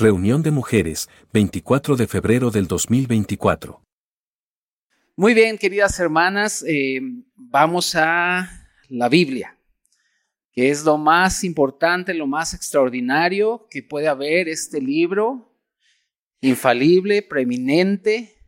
[0.00, 3.82] Reunión de Mujeres, 24 de febrero del 2024.
[5.14, 7.00] Muy bien, queridas hermanas, eh,
[7.36, 9.58] vamos a la Biblia,
[10.52, 15.54] que es lo más importante, lo más extraordinario que puede haber este libro,
[16.40, 18.38] infalible, preeminente,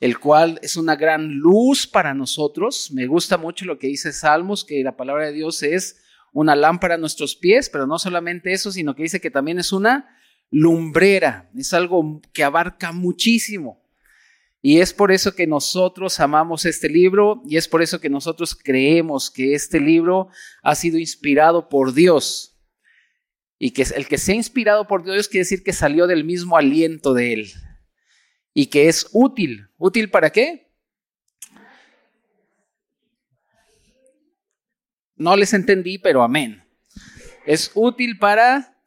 [0.00, 2.90] el cual es una gran luz para nosotros.
[2.92, 6.02] Me gusta mucho lo que dice Salmos, que la palabra de Dios es
[6.32, 9.72] una lámpara a nuestros pies, pero no solamente eso, sino que dice que también es
[9.72, 10.17] una
[10.50, 13.82] lumbrera, es algo que abarca muchísimo.
[14.60, 18.56] Y es por eso que nosotros amamos este libro y es por eso que nosotros
[18.56, 20.28] creemos que este libro
[20.62, 22.56] ha sido inspirado por Dios.
[23.60, 27.14] Y que el que sea inspirado por Dios quiere decir que salió del mismo aliento
[27.14, 27.52] de Él.
[28.52, 29.68] Y que es útil.
[29.76, 30.68] ¿Útil para qué?
[35.16, 36.64] No les entendí, pero amén.
[37.46, 38.77] Es útil para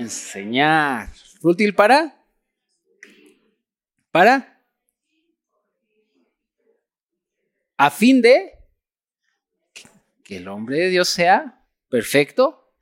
[0.00, 1.08] enseñar.
[1.42, 2.16] ¿Útil para?
[4.10, 4.60] ¿Para?
[7.76, 8.52] A fin de
[10.24, 12.72] que el hombre de Dios sea perfecto,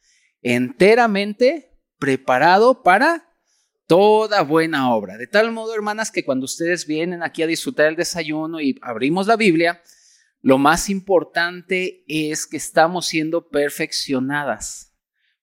[0.43, 3.33] enteramente preparado para
[3.87, 5.17] toda buena obra.
[5.17, 9.27] De tal modo, hermanas, que cuando ustedes vienen aquí a disfrutar el desayuno y abrimos
[9.27, 9.83] la Biblia,
[10.43, 14.88] lo más importante es que estamos siendo perfeccionadas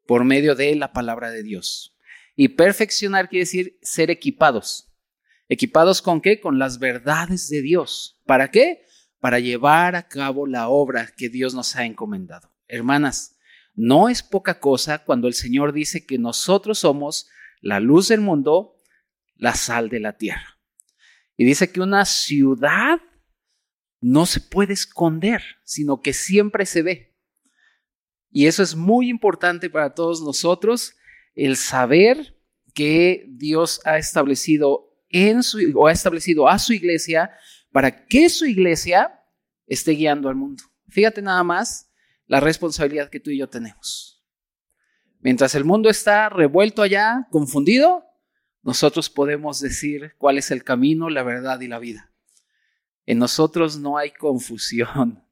[0.06, 1.98] por medio de la palabra de Dios.
[2.36, 4.92] Y perfeccionar quiere decir ser equipados.
[5.48, 6.40] ¿Equipados con qué?
[6.40, 8.22] Con las verdades de Dios.
[8.26, 8.86] ¿Para qué?
[9.20, 12.52] Para llevar a cabo la obra que Dios nos ha encomendado.
[12.68, 13.38] Hermanas,
[13.74, 17.28] no es poca cosa cuando el Señor dice que nosotros somos
[17.62, 18.76] la luz del mundo,
[19.36, 20.60] la sal de la tierra.
[21.38, 23.00] Y dice que una ciudad
[24.02, 27.15] no se puede esconder, sino que siempre se ve.
[28.36, 30.98] Y eso es muy importante para todos nosotros,
[31.36, 32.38] el saber
[32.74, 37.32] que Dios ha establecido en su o ha establecido a su iglesia
[37.72, 39.22] para que su iglesia
[39.68, 40.66] esté guiando al mundo.
[40.90, 41.90] Fíjate nada más
[42.28, 44.22] la responsabilidad que tú y yo tenemos.
[45.22, 48.04] Mientras el mundo está revuelto allá, confundido,
[48.64, 52.12] nosotros podemos decir cuál es el camino, la verdad y la vida.
[53.06, 55.25] En nosotros no hay confusión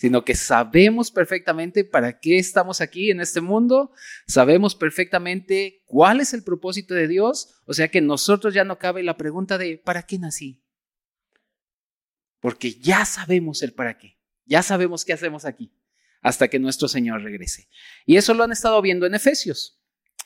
[0.00, 3.92] sino que sabemos perfectamente para qué estamos aquí en este mundo,
[4.26, 9.02] sabemos perfectamente cuál es el propósito de Dios, o sea que nosotros ya no cabe
[9.02, 10.64] la pregunta de ¿para qué nací?
[12.40, 15.70] Porque ya sabemos el para qué, ya sabemos qué hacemos aquí,
[16.22, 17.68] hasta que nuestro Señor regrese.
[18.06, 19.82] Y eso lo han estado viendo en Efesios.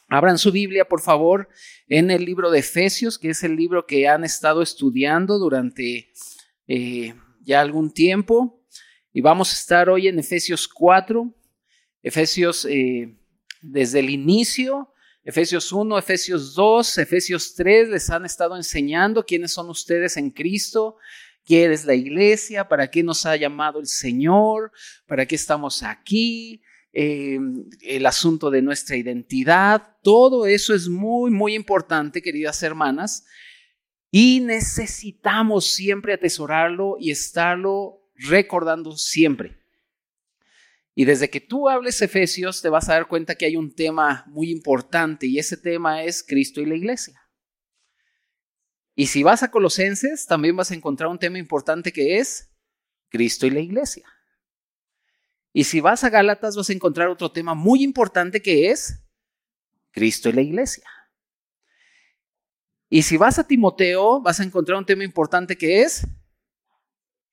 [0.06, 1.48] Abran su Biblia, por favor,
[1.88, 6.12] en el libro de Efesios, que es el libro que han estado estudiando durante
[6.68, 8.63] eh, ya algún tiempo.
[9.16, 11.32] Y vamos a estar hoy en Efesios 4,
[12.02, 13.16] Efesios eh,
[13.62, 14.92] desde el inicio,
[15.22, 20.96] Efesios 1, Efesios 2, Efesios 3, les han estado enseñando quiénes son ustedes en Cristo,
[21.44, 24.72] quién es la iglesia, para qué nos ha llamado el Señor,
[25.06, 26.60] para qué estamos aquí,
[26.92, 27.38] eh,
[27.82, 33.24] el asunto de nuestra identidad, todo eso es muy, muy importante, queridas hermanas,
[34.10, 39.58] y necesitamos siempre atesorarlo y estarlo recordando siempre.
[40.94, 44.24] Y desde que tú hables Efesios, te vas a dar cuenta que hay un tema
[44.28, 47.20] muy importante y ese tema es Cristo y la iglesia.
[48.94, 52.52] Y si vas a Colosenses, también vas a encontrar un tema importante que es
[53.08, 54.04] Cristo y la iglesia.
[55.52, 59.04] Y si vas a Gálatas, vas a encontrar otro tema muy importante que es
[59.90, 60.84] Cristo y la iglesia.
[62.88, 66.06] Y si vas a Timoteo, vas a encontrar un tema importante que es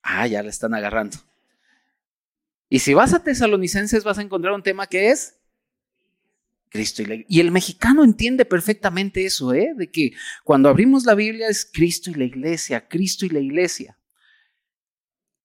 [0.01, 1.17] Ah, ya la están agarrando.
[2.69, 5.37] Y si vas a Tesalonicenses vas a encontrar un tema que es
[6.69, 9.73] Cristo y la Y el mexicano entiende perfectamente eso, ¿eh?
[9.75, 10.13] De que
[10.45, 13.97] cuando abrimos la Biblia es Cristo y la iglesia, Cristo y la iglesia.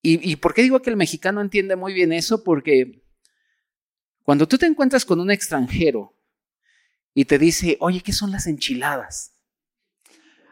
[0.02, 2.44] ¿Y, y por qué digo que el mexicano entiende muy bien eso?
[2.44, 3.02] Porque
[4.22, 6.16] cuando tú te encuentras con un extranjero
[7.12, 9.34] y te dice, oye, ¿qué son las enchiladas?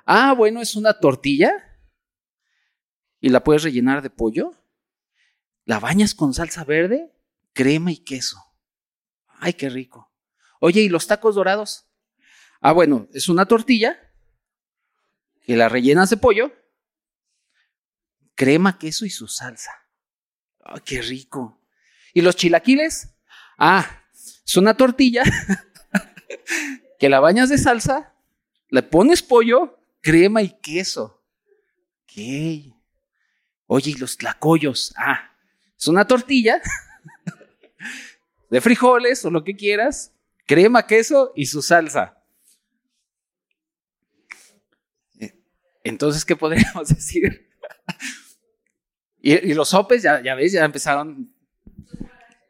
[0.04, 1.63] Ah, bueno, es una tortilla
[3.24, 4.52] y la puedes rellenar de pollo.
[5.64, 7.10] La bañas con salsa verde,
[7.54, 8.36] crema y queso.
[9.40, 10.12] Ay, qué rico.
[10.60, 11.86] Oye, ¿y los tacos dorados?
[12.60, 13.98] Ah, bueno, es una tortilla
[15.40, 16.52] que la rellenas de pollo,
[18.34, 19.72] crema, queso y su salsa.
[20.62, 21.62] Ay, qué rico.
[22.12, 23.08] ¿Y los chilaquiles?
[23.56, 24.02] Ah,
[24.44, 25.22] es una tortilla
[26.98, 28.12] que la bañas de salsa,
[28.68, 31.24] le pones pollo, crema y queso.
[32.04, 32.73] ¿Qué?
[33.74, 34.94] Oye, ¿y los tlacoyos?
[34.96, 35.32] Ah,
[35.76, 36.62] es una tortilla
[38.48, 40.12] de frijoles o lo que quieras,
[40.46, 42.16] crema, queso y su salsa.
[45.82, 47.50] entonces, ¿qué podríamos decir?
[49.20, 51.34] y, los sopes, ya, ya ves, ya empezaron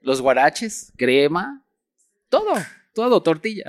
[0.02, 1.64] los guaraches, crema,
[2.28, 2.52] todo,
[2.92, 3.64] todo, tortilla.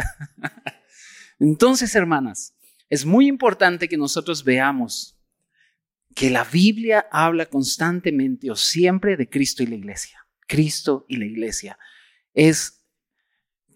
[1.40, 2.54] Entonces, hermanas,
[2.90, 5.15] es muy importante que nosotros veamos
[6.16, 10.26] que la Biblia habla constantemente o siempre de Cristo y la iglesia.
[10.48, 11.78] Cristo y la iglesia.
[12.34, 12.88] Es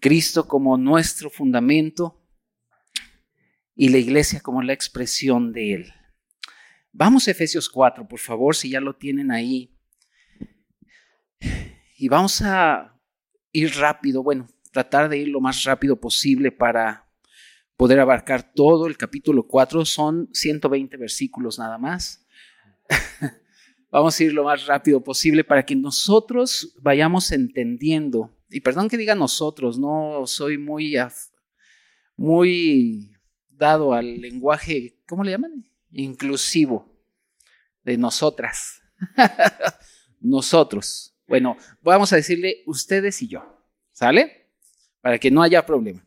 [0.00, 2.26] Cristo como nuestro fundamento
[3.76, 5.94] y la iglesia como la expresión de Él.
[6.92, 9.76] Vamos a Efesios 4, por favor, si ya lo tienen ahí.
[11.98, 12.98] Y vamos a
[13.52, 17.06] ir rápido, bueno, tratar de ir lo más rápido posible para
[17.76, 19.84] poder abarcar todo el capítulo 4.
[19.84, 22.19] Son 120 versículos nada más.
[23.90, 28.30] Vamos a ir lo más rápido posible para que nosotros vayamos entendiendo.
[28.48, 30.96] Y perdón que diga nosotros, no soy muy,
[32.16, 33.12] muy
[33.48, 35.64] dado al lenguaje, ¿cómo le llaman?
[35.92, 36.86] Inclusivo,
[37.82, 38.80] de nosotras.
[40.20, 41.16] nosotros.
[41.26, 43.42] Bueno, vamos a decirle ustedes y yo.
[43.92, 44.48] ¿Sale?
[45.00, 46.06] Para que no haya problema.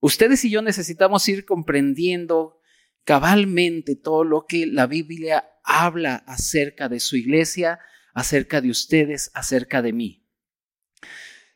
[0.00, 2.60] Ustedes y yo necesitamos ir comprendiendo
[3.04, 7.80] cabalmente todo lo que la Biblia habla acerca de su iglesia,
[8.14, 10.26] acerca de ustedes, acerca de mí.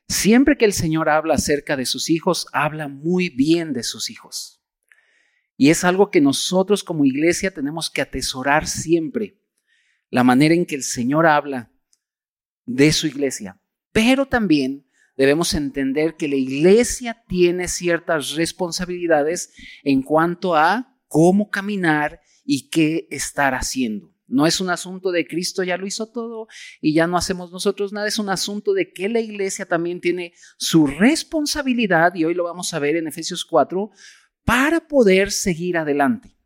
[0.09, 4.63] Siempre que el Señor habla acerca de sus hijos, habla muy bien de sus hijos.
[5.57, 9.41] Y es algo que nosotros como iglesia tenemos que atesorar siempre,
[10.11, 11.71] la manera en que el Señor habla
[12.65, 13.61] de su iglesia.
[13.93, 14.87] Pero también
[15.17, 19.53] debemos entender que la iglesia tiene ciertas responsabilidades
[19.83, 24.15] en cuanto a cómo caminar y qué estar haciendo.
[24.29, 26.49] No es un asunto de Cristo ya lo hizo todo
[26.81, 30.33] y ya no hacemos nosotros nada, es un asunto de que la iglesia también tiene
[30.57, 33.91] su responsabilidad, y hoy lo vamos a ver en Efesios 4,
[34.45, 36.37] para poder seguir adelante.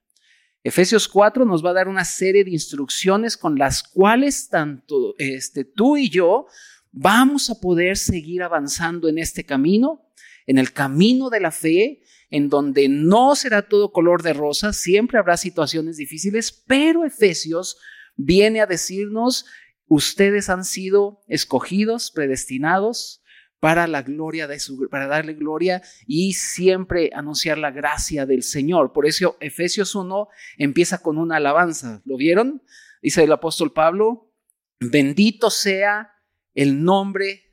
[0.62, 5.64] Efesios 4 nos va a dar una serie de instrucciones con las cuales tanto este,
[5.64, 6.46] tú y yo
[6.92, 10.09] vamos a poder seguir avanzando en este camino,
[10.50, 15.16] en el camino de la fe, en donde no será todo color de rosa, siempre
[15.16, 17.78] habrá situaciones difíciles, pero Efesios
[18.16, 19.46] viene a decirnos,
[19.86, 23.22] ustedes han sido escogidos, predestinados
[23.60, 28.92] para la gloria de su para darle gloria y siempre anunciar la gracia del Señor.
[28.92, 30.26] Por eso Efesios 1
[30.58, 32.02] empieza con una alabanza.
[32.04, 32.60] ¿Lo vieron?
[33.00, 34.32] Dice el apóstol Pablo,
[34.80, 36.10] bendito sea
[36.54, 37.49] el nombre.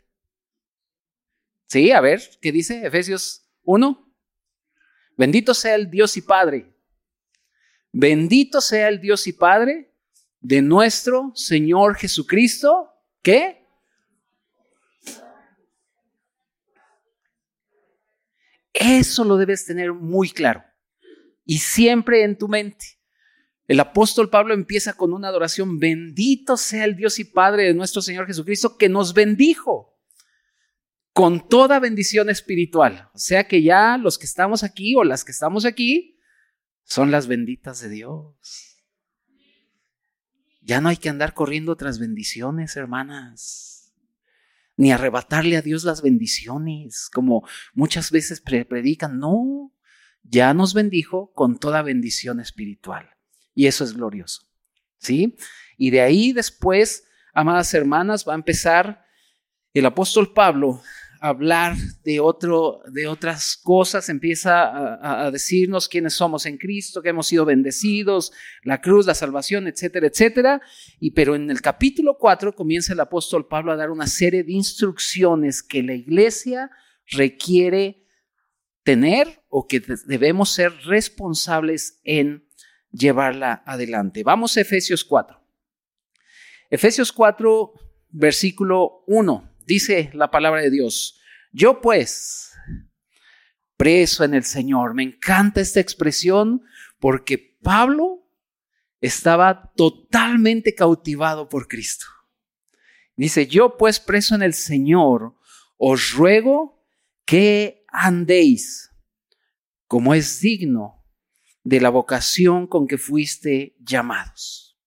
[1.68, 4.14] Sí, a ver, ¿qué dice Efesios 1?
[5.18, 6.74] Bendito sea el Dios y Padre.
[7.92, 9.94] Bendito sea el Dios y Padre
[10.40, 12.90] de nuestro Señor Jesucristo.
[13.22, 13.66] ¿Qué?
[18.74, 20.63] Eso lo debes tener muy claro
[21.44, 23.00] y siempre en tu mente.
[23.68, 28.02] El apóstol Pablo empieza con una adoración, bendito sea el Dios y Padre de nuestro
[28.02, 29.97] Señor Jesucristo, que nos bendijo
[31.18, 33.10] con toda bendición espiritual.
[33.12, 36.19] O sea que ya los que estamos aquí o las que estamos aquí
[36.84, 38.84] son las benditas de Dios.
[40.62, 43.96] Ya no hay que andar corriendo tras bendiciones, hermanas,
[44.75, 49.18] ni arrebatarle a Dios las bendiciones, como muchas veces predican.
[49.18, 49.74] No,
[50.22, 53.10] ya nos bendijo con toda bendición espiritual.
[53.56, 54.44] Y eso es glorioso.
[55.00, 55.36] ¿Sí?
[55.80, 59.03] Y de ahí después, amadas hermanas, va a empezar
[59.74, 60.84] el apóstol Pablo
[61.21, 67.27] hablar de, otro, de otras cosas, empieza a, decirnos quiénes somos en Cristo, que hemos
[67.27, 68.31] sido bendecidos,
[68.63, 70.62] la cruz, la salvación, etcétera, etcétera.
[71.00, 74.53] Y pero en el capítulo 4 comienza el apóstol Pablo a dar una serie de
[74.53, 76.71] instrucciones que la iglesia
[77.07, 78.05] requiere
[78.83, 82.47] tener o que debemos ser responsables en
[82.91, 84.24] llevarla adelante.
[84.24, 85.38] Vamos a Efesios 4.
[86.69, 87.74] Efesios 4,
[88.09, 91.19] versículo 1, dice la palabra de Dios,
[91.51, 92.53] yo pues,
[93.75, 96.63] preso en el Señor, me encanta esta expresión
[97.00, 98.27] porque Pablo
[99.01, 102.05] estaba totalmente cautivado por Cristo.
[103.15, 105.36] Dice, yo pues preso en el Señor,
[105.77, 106.86] os ruego
[107.25, 108.91] que andéis
[109.88, 111.05] como es digno
[111.63, 114.79] de la vocación con que fuiste llamados.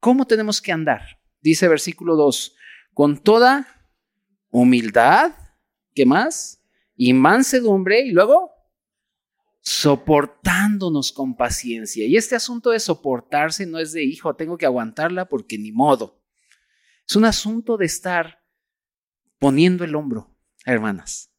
[0.00, 1.20] ¿Cómo tenemos que andar?
[1.40, 2.56] Dice versículo 2,
[2.94, 3.75] con toda
[4.60, 5.32] humildad,
[5.94, 6.62] ¿qué más?
[6.96, 8.52] Y mansedumbre, y luego
[9.60, 12.06] soportándonos con paciencia.
[12.06, 16.22] Y este asunto de soportarse no es de hijo, tengo que aguantarla porque ni modo.
[17.06, 18.38] Es un asunto de estar
[19.38, 20.34] poniendo el hombro,
[20.64, 21.32] hermanas.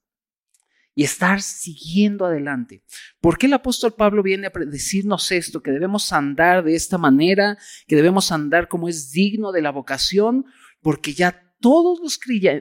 [0.94, 2.84] y estar siguiendo adelante.
[3.22, 5.62] ¿Por qué el apóstol Pablo viene a decirnos esto?
[5.62, 7.56] Que debemos andar de esta manera,
[7.88, 10.46] que debemos andar como es digno de la vocación,
[10.82, 12.20] porque ya todos los,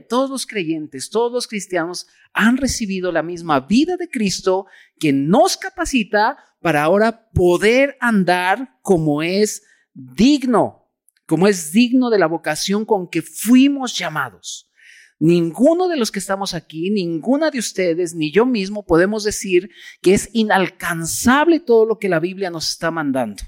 [0.08, 4.66] todos los creyentes, todos los cristianos han recibido la misma vida de Cristo
[4.98, 9.62] que nos capacita para ahora poder andar como es
[9.94, 10.90] digno,
[11.26, 14.70] como es digno de la vocación con que fuimos llamados.
[15.18, 19.70] Ninguno de los que estamos aquí, ninguna de ustedes, ni yo mismo podemos decir
[20.02, 23.42] que es inalcanzable todo lo que la Biblia nos está mandando.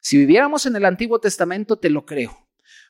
[0.00, 2.43] Si viviéramos en el Antiguo Testamento, te lo creo.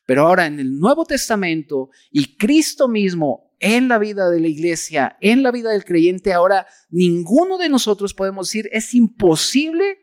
[0.07, 5.17] Pero ahora en el Nuevo Testamento y Cristo mismo en la vida de la iglesia,
[5.21, 9.99] en la vida del creyente, ahora ninguno de nosotros podemos decir es imposible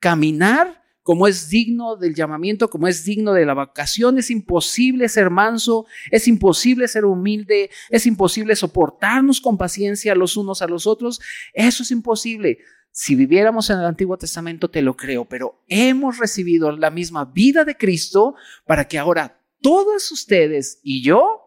[0.00, 5.28] caminar como es digno del llamamiento, como es digno de la vacación, es imposible ser
[5.28, 11.20] manso, es imposible ser humilde, es imposible soportarnos con paciencia los unos a los otros,
[11.52, 12.58] eso es imposible.
[12.90, 17.66] Si viviéramos en el Antiguo Testamento, te lo creo, pero hemos recibido la misma vida
[17.66, 18.34] de Cristo
[18.66, 21.40] para que ahora todos ustedes y yo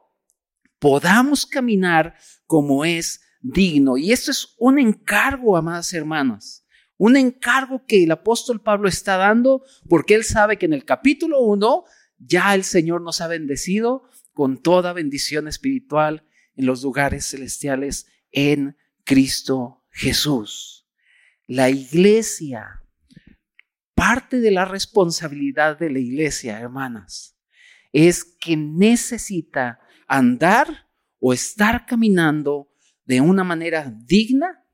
[0.79, 2.15] podamos caminar
[2.47, 3.95] como es digno.
[3.95, 6.65] Y esto es un encargo, amadas hermanas.
[6.97, 11.41] Un encargo que el apóstol Pablo está dando porque él sabe que en el capítulo
[11.41, 11.83] 1
[12.17, 18.77] ya el Señor nos ha bendecido con toda bendición espiritual en los lugares celestiales en
[19.03, 20.87] Cristo Jesús.
[21.45, 22.81] La iglesia,
[23.93, 27.36] parte de la responsabilidad de la iglesia, hermanas,
[27.91, 30.87] es que necesita andar
[31.19, 32.71] o estar caminando
[33.05, 34.65] de una manera digna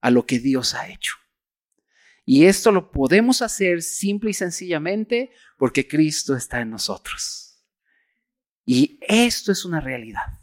[0.00, 1.14] a lo que Dios ha hecho.
[2.26, 7.64] Y esto lo podemos hacer simple y sencillamente porque Cristo está en nosotros.
[8.64, 10.40] Y esto es una realidad.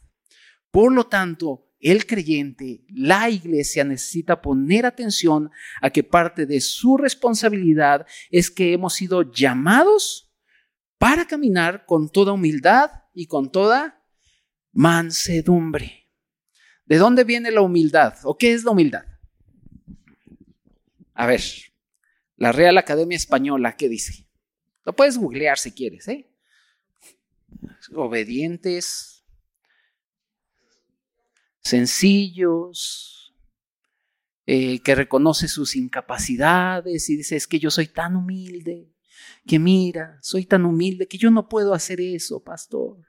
[0.70, 5.50] Por lo tanto, el creyente, la iglesia necesita poner atención
[5.82, 10.31] a que parte de su responsabilidad es que hemos sido llamados
[11.02, 14.06] para caminar con toda humildad y con toda
[14.72, 16.08] mansedumbre.
[16.86, 18.20] ¿De dónde viene la humildad?
[18.24, 19.04] ¿O qué es la humildad?
[21.16, 21.42] A ver,
[22.36, 24.30] la Real Academia Española, ¿qué dice?
[24.84, 26.32] Lo puedes googlear si quieres, ¿eh?
[27.96, 29.26] Obedientes,
[31.62, 33.34] sencillos,
[34.46, 38.91] eh, que reconoce sus incapacidades y dice, es que yo soy tan humilde,
[39.52, 43.00] que mira, soy tan humilde que yo no puedo hacer eso, pastor.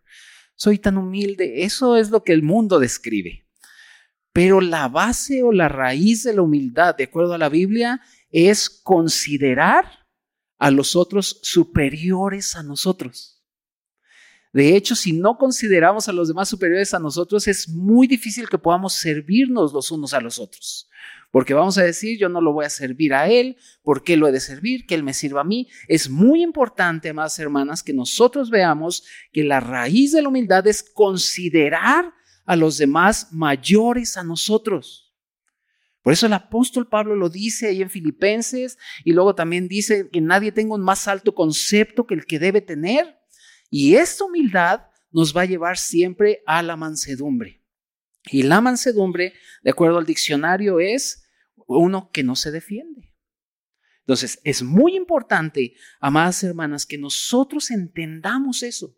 [0.56, 1.62] Soy tan humilde.
[1.62, 3.46] Eso es lo que el mundo describe.
[4.32, 8.00] Pero la base o la raíz de la humildad, de acuerdo a la Biblia,
[8.32, 9.84] es considerar
[10.58, 13.41] a los otros superiores a nosotros.
[14.52, 18.58] De hecho, si no consideramos a los demás superiores a nosotros, es muy difícil que
[18.58, 20.88] podamos servirnos los unos a los otros.
[21.30, 24.28] Porque vamos a decir, yo no lo voy a servir a él, ¿por qué lo
[24.28, 24.84] he de servir?
[24.84, 25.68] Que él me sirva a mí.
[25.88, 30.82] Es muy importante, más hermanas, que nosotros veamos que la raíz de la humildad es
[30.82, 32.12] considerar
[32.44, 35.14] a los demás mayores a nosotros.
[36.02, 40.20] Por eso el apóstol Pablo lo dice ahí en Filipenses y luego también dice que
[40.20, 43.21] nadie tenga un más alto concepto que el que debe tener.
[43.74, 47.64] Y esta humildad nos va a llevar siempre a la mansedumbre.
[48.30, 51.24] Y la mansedumbre, de acuerdo al diccionario, es
[51.56, 53.14] uno que no se defiende.
[54.00, 58.94] Entonces, es muy importante, amadas hermanas, que nosotros entendamos eso.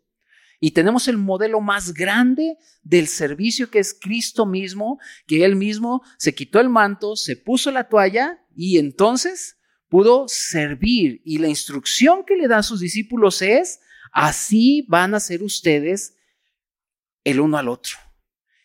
[0.59, 6.01] Y tenemos el modelo más grande del servicio que es Cristo mismo, que Él mismo
[6.17, 11.21] se quitó el manto, se puso la toalla y entonces pudo servir.
[11.23, 13.79] Y la instrucción que le da a sus discípulos es,
[14.15, 16.15] así van a ser ustedes
[17.25, 17.97] el uno al otro.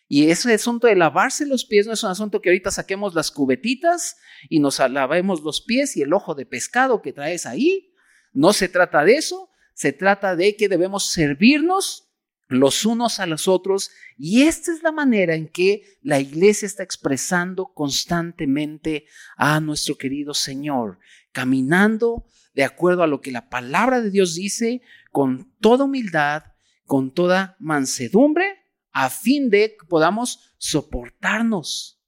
[0.07, 3.31] Y ese asunto de lavarse los pies no es un asunto que ahorita saquemos las
[3.31, 4.15] cubetitas
[4.49, 7.93] y nos lavemos los pies y el ojo de pescado que traes ahí.
[8.31, 12.09] No se trata de eso, se trata de que debemos servirnos
[12.47, 16.83] los unos a los otros y esta es la manera en que la iglesia está
[16.83, 19.05] expresando constantemente
[19.35, 20.99] a nuestro querido Señor,
[21.33, 26.43] caminando de acuerdo a lo que la palabra de Dios dice, con toda humildad,
[26.85, 28.57] con toda mansedumbre,
[28.91, 32.01] a fin de que podamos soportarnos,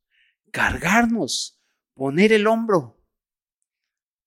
[0.51, 1.61] cargarnos,
[1.93, 2.99] poner el hombro.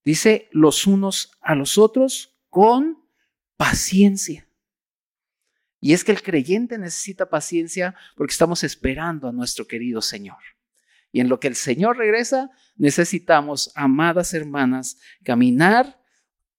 [0.04, 3.04] Dice los unos a los otros con
[3.56, 4.48] paciencia.
[5.80, 10.38] Y es que el creyente necesita paciencia porque estamos esperando a nuestro querido Señor.
[11.12, 16.00] Y en lo que el Señor regresa, necesitamos, amadas hermanas, caminar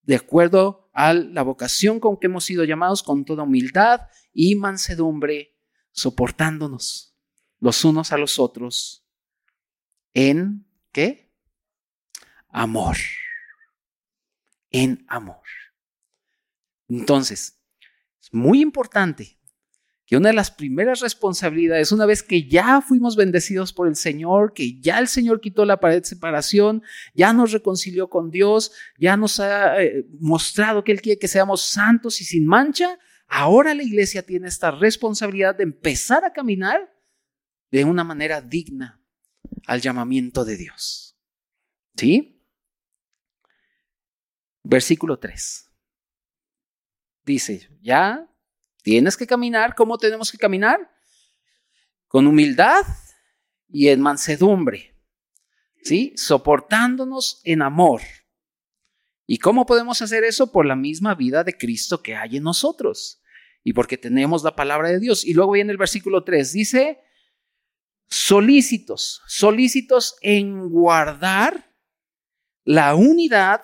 [0.03, 4.01] de acuerdo a la vocación con que hemos sido llamados, con toda humildad
[4.34, 5.56] y mansedumbre,
[5.92, 7.16] soportándonos
[7.60, 9.06] los unos a los otros
[10.16, 11.32] en qué?
[12.50, 12.98] Amor.
[14.72, 15.44] En amor.
[16.88, 17.62] Entonces,
[18.20, 19.37] es muy importante
[20.08, 24.54] que una de las primeras responsabilidades, una vez que ya fuimos bendecidos por el Señor,
[24.54, 26.82] que ya el Señor quitó la pared de separación,
[27.14, 31.62] ya nos reconcilió con Dios, ya nos ha eh, mostrado que Él quiere que seamos
[31.62, 32.98] santos y sin mancha,
[33.28, 36.90] ahora la iglesia tiene esta responsabilidad de empezar a caminar
[37.70, 39.02] de una manera digna
[39.66, 41.18] al llamamiento de Dios.
[41.98, 42.42] ¿Sí?
[44.64, 45.70] Versículo 3.
[47.26, 48.34] Dice, ya
[48.88, 49.75] Tienes que caminar.
[49.75, 50.79] ¿Cómo tenemos que caminar?
[52.08, 52.86] Con humildad
[53.67, 54.96] y en mansedumbre.
[55.84, 56.13] ¿Sí?
[56.15, 58.00] Soportándonos en amor.
[59.25, 60.53] ¿Y cómo podemos hacer eso?
[60.53, 63.22] Por la misma vida de Cristo que hay en nosotros.
[63.62, 65.25] Y porque tenemos la palabra de Dios.
[65.25, 66.53] Y luego viene el versículo 3.
[66.53, 67.01] Dice,
[68.08, 71.75] solícitos, solícitos en guardar
[72.63, 73.63] la unidad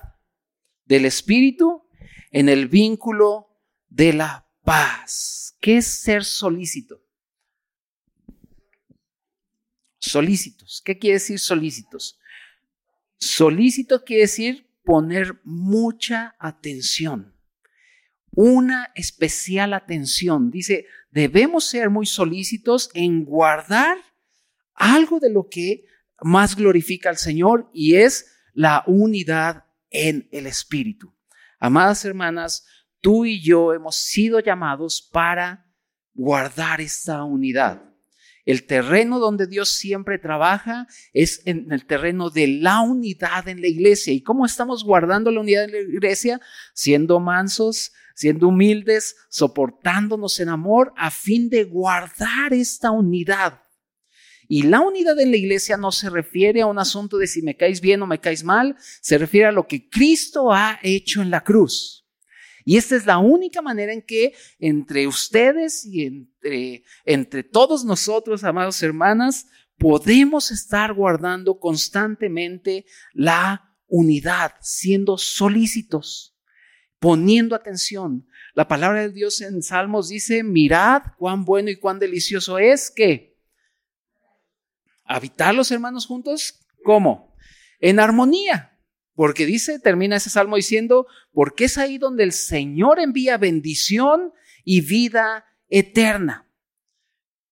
[0.83, 1.87] del Espíritu
[2.29, 3.47] en el vínculo
[3.87, 5.55] de la paz.
[5.59, 7.01] ¿Qué es ser solícito?
[9.99, 10.81] Solícitos.
[10.83, 12.19] ¿Qué quiere decir solícitos?
[13.17, 17.33] Solícito quiere decir poner mucha atención,
[18.31, 20.51] una especial atención.
[20.51, 23.97] Dice, debemos ser muy solícitos en guardar
[24.73, 25.85] algo de lo que
[26.21, 31.13] más glorifica al Señor y es la unidad en el Espíritu.
[31.59, 32.65] Amadas hermanas,
[33.03, 35.69] tú y yo hemos sido llamados para
[36.13, 37.83] guardar esta unidad.
[38.45, 43.67] El terreno donde Dios siempre trabaja es en el terreno de la unidad en la
[43.67, 44.13] iglesia.
[44.13, 46.39] ¿Y cómo estamos guardando la unidad en la iglesia?
[46.73, 53.61] Siendo mansos, siendo humildes, soportándonos en amor a fin de guardar esta unidad.
[54.47, 57.57] Y la unidad en la iglesia no se refiere a un asunto de si me
[57.57, 61.31] caes bien o me caes mal, se refiere a lo que Cristo ha hecho en
[61.31, 62.02] la cruz.
[62.65, 68.43] Y esta es la única manera en que entre ustedes y entre, entre todos nosotros,
[68.43, 76.37] amados hermanas, podemos estar guardando constantemente la unidad, siendo solícitos,
[76.99, 78.27] poniendo atención.
[78.55, 83.37] La palabra de Dios en Salmos dice, mirad cuán bueno y cuán delicioso es que
[85.05, 87.35] habitar los hermanos juntos, ¿cómo?
[87.79, 88.72] En armonía.
[89.15, 94.81] Porque dice, termina ese salmo diciendo, porque es ahí donde el Señor envía bendición y
[94.81, 96.47] vida eterna.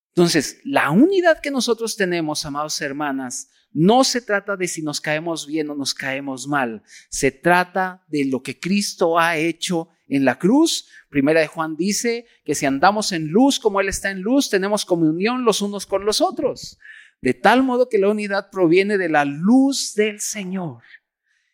[0.09, 5.47] Entonces, la unidad que nosotros tenemos, amados hermanas, no se trata de si nos caemos
[5.47, 6.83] bien o nos caemos mal.
[7.09, 10.87] Se trata de lo que Cristo ha hecho en la cruz.
[11.09, 14.83] Primera de Juan dice que si andamos en luz como Él está en luz, tenemos
[14.83, 16.77] comunión los unos con los otros.
[17.21, 20.81] De tal modo que la unidad proviene de la luz del Señor.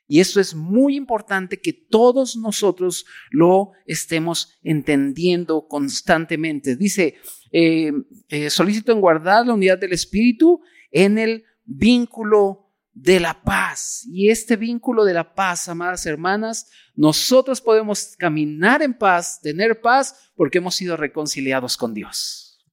[0.08, 6.78] Y esto es muy importante que todos nosotros lo estemos entendiendo constantemente.
[6.78, 7.16] Dice,
[7.52, 7.92] eh,
[8.30, 14.06] eh, solicito en guardar la unidad del Espíritu en el vínculo de la paz.
[14.10, 20.32] Y este vínculo de la paz, amadas hermanas, nosotros podemos caminar en paz, tener paz,
[20.36, 22.66] porque hemos sido reconciliados con Dios.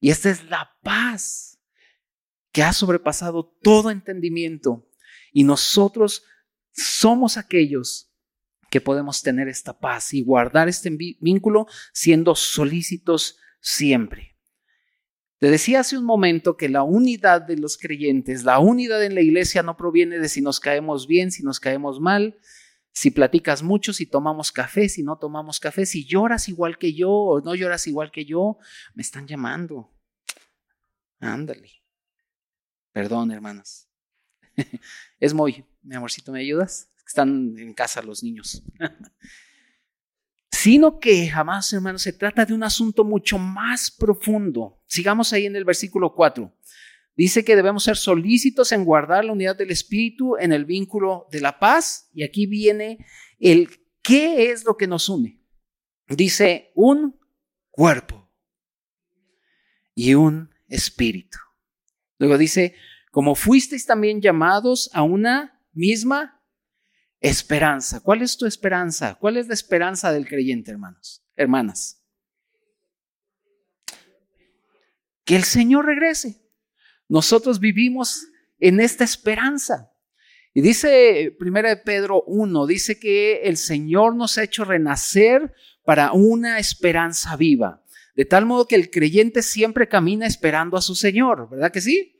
[0.00, 1.60] Y esta es la paz
[2.52, 4.88] que ha sobrepasado todo entendimiento.
[5.32, 6.24] Y nosotros
[6.74, 8.10] somos aquellos
[8.70, 14.36] que podemos tener esta paz y guardar este vínculo siendo solícitos siempre.
[15.38, 19.20] Te decía hace un momento que la unidad de los creyentes, la unidad en la
[19.20, 22.38] iglesia no proviene de si nos caemos bien, si nos caemos mal,
[22.92, 27.10] si platicas mucho, si tomamos café, si no tomamos café, si lloras igual que yo
[27.10, 28.58] o no lloras igual que yo,
[28.94, 29.92] me están llamando.
[31.20, 31.70] Ándale.
[32.92, 33.88] Perdón, hermanas.
[35.20, 36.90] es muy, mi amorcito, ¿me ayudas?
[37.06, 38.62] Están en casa los niños.
[40.50, 44.82] Sino que jamás, hermanos, se trata de un asunto mucho más profundo.
[44.86, 46.52] Sigamos ahí en el versículo 4.
[47.16, 51.40] Dice que debemos ser solícitos en guardar la unidad del Espíritu en el vínculo de
[51.40, 52.08] la paz.
[52.14, 53.04] Y aquí viene
[53.38, 53.68] el
[54.02, 55.40] qué es lo que nos une.
[56.08, 57.20] Dice un
[57.70, 58.30] cuerpo
[59.94, 61.38] y un espíritu.
[62.18, 62.74] Luego dice,
[63.10, 66.42] como fuisteis también llamados a una misma
[67.20, 68.00] esperanza.
[68.00, 69.16] ¿Cuál es tu esperanza?
[69.16, 71.24] ¿Cuál es la esperanza del creyente, hermanos?
[71.36, 72.02] Hermanas.
[75.24, 76.42] Que el Señor regrese.
[77.08, 78.26] Nosotros vivimos
[78.58, 79.90] en esta esperanza.
[80.52, 85.52] Y dice 1 de Pedro 1, dice que el Señor nos ha hecho renacer
[85.84, 87.84] para una esperanza viva.
[88.14, 92.13] De tal modo que el creyente siempre camina esperando a su Señor, ¿verdad que sí?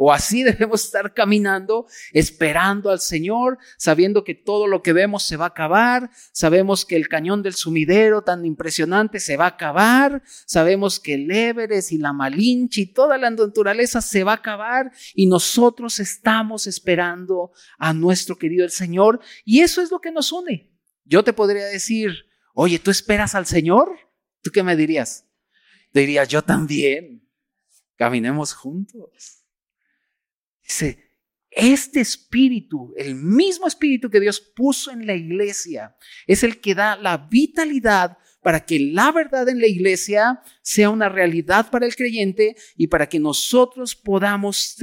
[0.00, 5.36] O así debemos estar caminando, esperando al Señor, sabiendo que todo lo que vemos se
[5.36, 10.22] va a acabar, sabemos que el cañón del sumidero tan impresionante se va a acabar,
[10.46, 14.92] sabemos que el Everest y la Malinche y toda la naturaleza se va a acabar
[15.14, 20.30] y nosotros estamos esperando a nuestro querido el Señor y eso es lo que nos
[20.30, 20.70] une.
[21.04, 23.96] Yo te podría decir, oye, ¿tú esperas al Señor?
[24.42, 25.24] ¿Tú qué me dirías?
[25.90, 27.26] Te diría, yo también.
[27.96, 29.37] Caminemos juntos.
[30.68, 31.08] Dice,
[31.50, 36.96] este espíritu, el mismo espíritu que Dios puso en la iglesia, es el que da
[36.96, 42.54] la vitalidad para que la verdad en la iglesia sea una realidad para el creyente
[42.76, 44.76] y para que nosotros podamos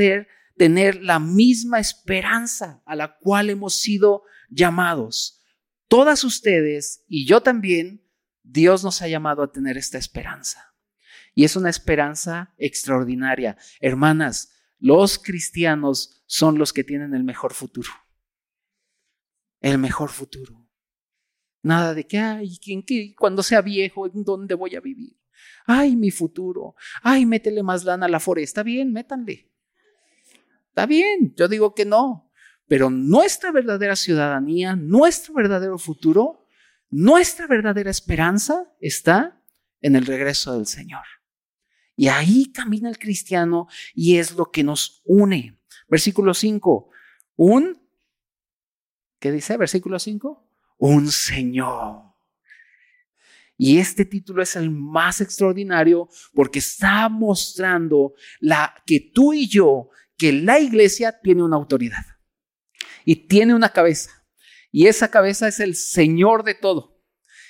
[0.58, 5.42] tener la misma esperanza a la cual hemos sido llamados.
[5.88, 8.04] Todas ustedes y yo también,
[8.44, 10.74] Dios nos ha llamado a tener esta esperanza.
[11.34, 13.58] Y es una esperanza extraordinaria.
[13.80, 17.90] Hermanas, los cristianos son los que tienen el mejor futuro.
[19.62, 20.68] El mejor futuro.
[21.62, 22.60] Nada de que, ay,
[23.18, 25.18] cuando sea viejo, ¿en dónde voy a vivir?
[25.66, 26.76] Ay, mi futuro.
[27.02, 28.62] Ay, métele más lana a la foresta.
[28.64, 29.52] Bien, métanle.
[30.70, 32.32] Está bien, yo digo que no.
[32.68, 36.48] Pero nuestra verdadera ciudadanía, nuestro verdadero futuro,
[36.90, 39.42] nuestra verdadera esperanza está
[39.82, 41.04] en el regreso del Señor.
[41.96, 45.58] Y ahí camina el cristiano y es lo que nos une.
[45.88, 46.90] Versículo 5.
[47.38, 47.82] Un,
[49.20, 49.58] ¿qué dice?
[49.58, 50.50] Versículo 5.
[50.78, 52.16] Un Señor.
[53.58, 58.14] Y este título es el más extraordinario porque está mostrando
[58.86, 62.06] que tú y yo, que la iglesia tiene una autoridad
[63.06, 64.12] y tiene una cabeza.
[64.72, 67.02] Y esa cabeza es el Señor de todo.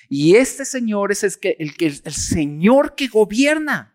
[0.08, 3.94] Y este Señor es el, que, el Señor que gobierna.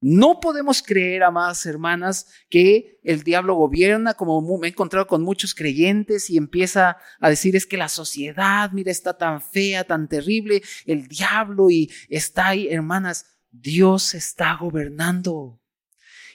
[0.00, 5.54] No podemos creer, amadas hermanas, que el diablo gobierna, como me he encontrado con muchos
[5.54, 10.62] creyentes y empieza a decir es que la sociedad, mira, está tan fea, tan terrible,
[10.86, 15.60] el diablo y está ahí, hermanas, Dios está gobernando.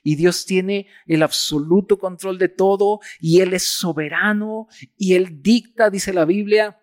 [0.04, 5.90] Y Dios tiene el absoluto control de todo y Él es soberano y Él dicta,
[5.90, 6.80] dice la Biblia,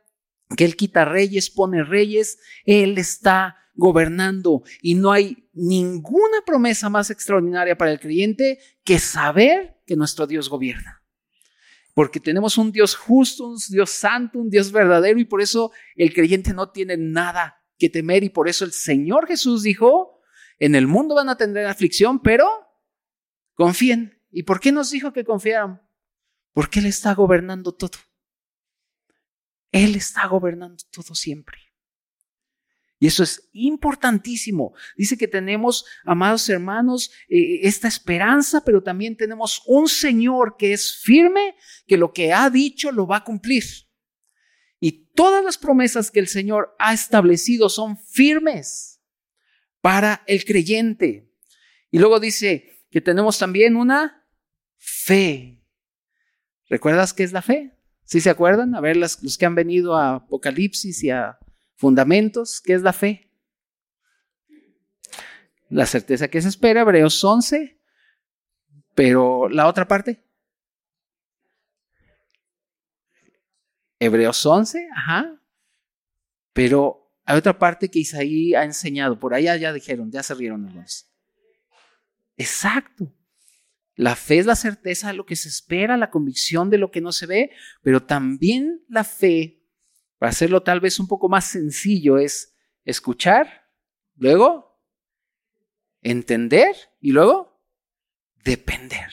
[0.57, 7.11] que Él quita reyes, pone reyes, Él está gobernando y no hay ninguna promesa más
[7.11, 11.03] extraordinaria para el creyente que saber que nuestro Dios gobierna.
[11.95, 16.15] Porque tenemos un Dios justo, un Dios santo, un Dios verdadero y por eso el
[16.15, 20.21] creyente no tiene nada que temer y por eso el Señor Jesús dijo,
[20.59, 22.49] en el mundo van a tener aflicción, pero
[23.55, 24.19] confíen.
[24.31, 25.83] ¿Y por qué nos dijo que confiaran?
[26.53, 27.99] Porque Él está gobernando todo.
[29.73, 31.72] Él está gobernando todo siempre.
[33.03, 34.75] Y eso es importantísimo.
[34.97, 40.99] Dice que tenemos, amados hermanos, eh, esta esperanza, pero también tenemos un Señor que es
[41.03, 41.57] firme,
[41.89, 43.65] que lo que ha dicho lo va a cumplir.
[44.79, 49.03] Y todas las promesas que el Señor ha establecido son firmes
[49.81, 51.29] para el creyente.
[51.91, 54.29] Y luego dice que tenemos también una
[54.79, 55.61] fe.
[56.69, 57.77] ¿Recuerdas qué es la fe?
[58.05, 58.77] ¿Sí se acuerdan?
[58.77, 61.41] A ver, los que han venido a Apocalipsis y a
[61.83, 63.29] Fundamentos, ¿qué es la fe?
[65.69, 67.77] La certeza que se espera, Hebreos 11,
[68.95, 70.23] pero la otra parte.
[73.99, 75.43] Hebreos 11, ajá.
[76.53, 80.65] Pero hay otra parte que Isaí ha enseñado, por allá ya dijeron, ya se rieron
[80.65, 81.11] algunos.
[82.37, 83.13] Exacto.
[83.97, 87.01] La fe es la certeza de lo que se espera, la convicción de lo que
[87.01, 87.51] no se ve,
[87.83, 89.62] pero también la fe
[90.23, 92.55] para hacerlo tal vez un poco más sencillo es
[92.85, 93.67] escuchar,
[94.15, 94.81] luego
[96.01, 97.61] entender y luego
[98.45, 99.11] depender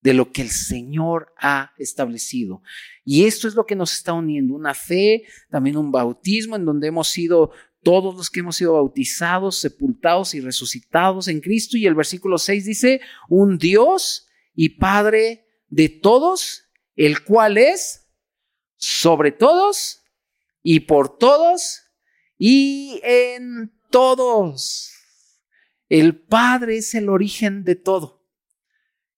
[0.00, 2.62] de lo que el Señor ha establecido.
[3.04, 6.88] Y esto es lo que nos está uniendo, una fe, también un bautismo en donde
[6.88, 7.52] hemos sido
[7.84, 11.76] todos los que hemos sido bautizados, sepultados y resucitados en Cristo.
[11.76, 16.64] Y el versículo 6 dice, un Dios y Padre de todos,
[16.96, 18.08] el cual es
[18.78, 20.00] sobre todos
[20.64, 21.82] y por todos
[22.36, 24.90] y en todos.
[25.88, 28.26] El Padre es el origen de todo.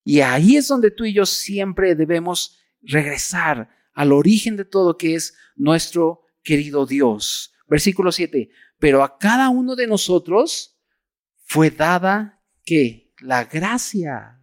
[0.04, 5.14] Y ahí es donde tú y yo siempre debemos regresar al origen de todo que
[5.14, 7.54] es nuestro querido Dios.
[7.68, 8.50] Versículo 7.
[8.78, 10.78] Pero a cada uno de nosotros
[11.44, 14.42] fue dada que la gracia.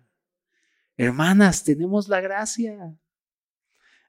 [0.96, 2.98] Hermanas, tenemos la gracia.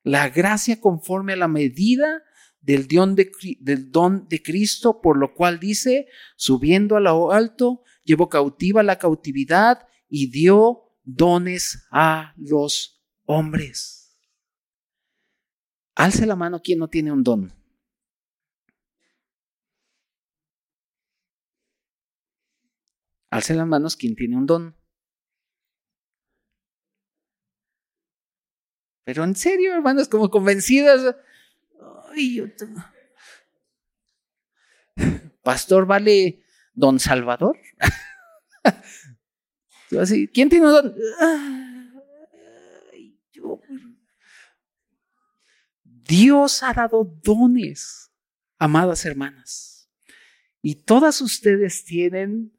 [0.04, 2.22] La gracia conforme a la medida
[2.64, 7.82] del don, de, del don de Cristo, por lo cual dice, subiendo a lo alto,
[8.04, 14.16] llevó cautiva la cautividad y dio dones a los hombres.
[15.94, 17.52] Alce la mano quien no tiene un don.
[23.30, 24.76] Alce las manos quien tiene un don.
[29.04, 31.16] Pero en serio, hermanos, como convencidas.
[35.42, 37.58] Pastor, ¿vale don Salvador?
[40.00, 40.96] Así, ¿Quién tiene un don?
[45.82, 48.12] Dios ha dado dones,
[48.58, 49.90] amadas hermanas.
[50.60, 52.58] Y todas ustedes tienen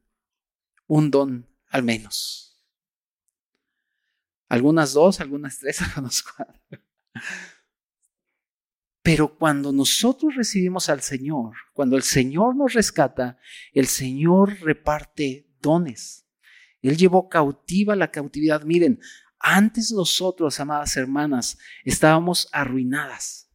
[0.87, 2.63] un don al menos.
[4.47, 6.81] Algunas dos, algunas tres, algunas cuatro.
[9.05, 13.37] Pero cuando nosotros recibimos al Señor, cuando el Señor nos rescata,
[13.71, 16.27] el Señor reparte dones.
[16.81, 18.63] Él llevó cautiva la cautividad.
[18.63, 18.99] Miren,
[19.37, 23.51] antes nosotros, amadas hermanas, estábamos arruinadas.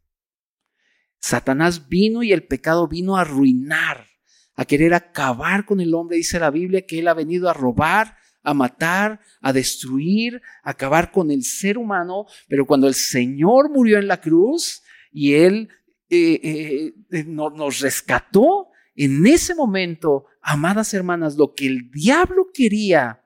[1.19, 4.07] Satanás vino y el pecado vino a arruinar,
[4.55, 6.19] a querer acabar con el hombre.
[6.19, 11.11] Dice la Biblia que Él ha venido a robar, a matar, a destruir, a acabar
[11.11, 12.27] con el ser humano.
[12.47, 15.69] Pero cuando el Señor murió en la cruz y Él
[16.09, 23.25] eh, eh, eh, nos rescató, en ese momento, amadas hermanas, lo que el diablo quería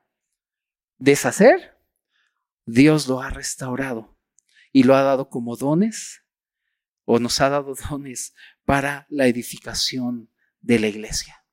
[0.97, 1.77] deshacer,
[2.65, 4.17] Dios lo ha restaurado
[4.71, 6.23] y lo ha dado como dones
[7.05, 8.33] o nos ha dado dones
[8.65, 10.29] para la edificación
[10.61, 11.43] de la iglesia.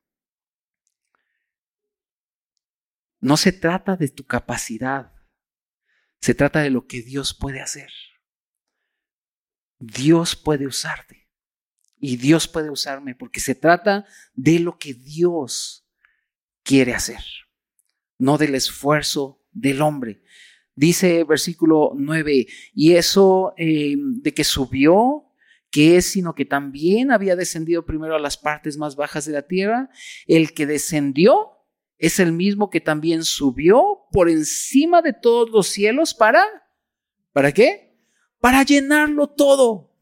[3.21, 5.13] No se trata de tu capacidad,
[6.21, 7.91] se trata de lo que Dios puede hacer.
[9.83, 11.29] Dios puede usarte
[11.99, 15.85] y Dios puede usarme porque se trata de lo que Dios
[16.63, 17.23] quiere hacer,
[18.17, 20.23] no del esfuerzo del hombre.
[20.77, 25.29] Dice versículo 9, y eso eh, de que subió
[25.73, 29.43] que es sino que también había descendido primero a las partes más bajas de la
[29.43, 29.89] tierra.
[30.27, 31.53] El que descendió
[31.99, 36.45] es el mismo que también subió por encima de todos los cielos para,
[37.33, 37.82] ¿para qué?
[38.43, 39.95] Para llenarlo todo.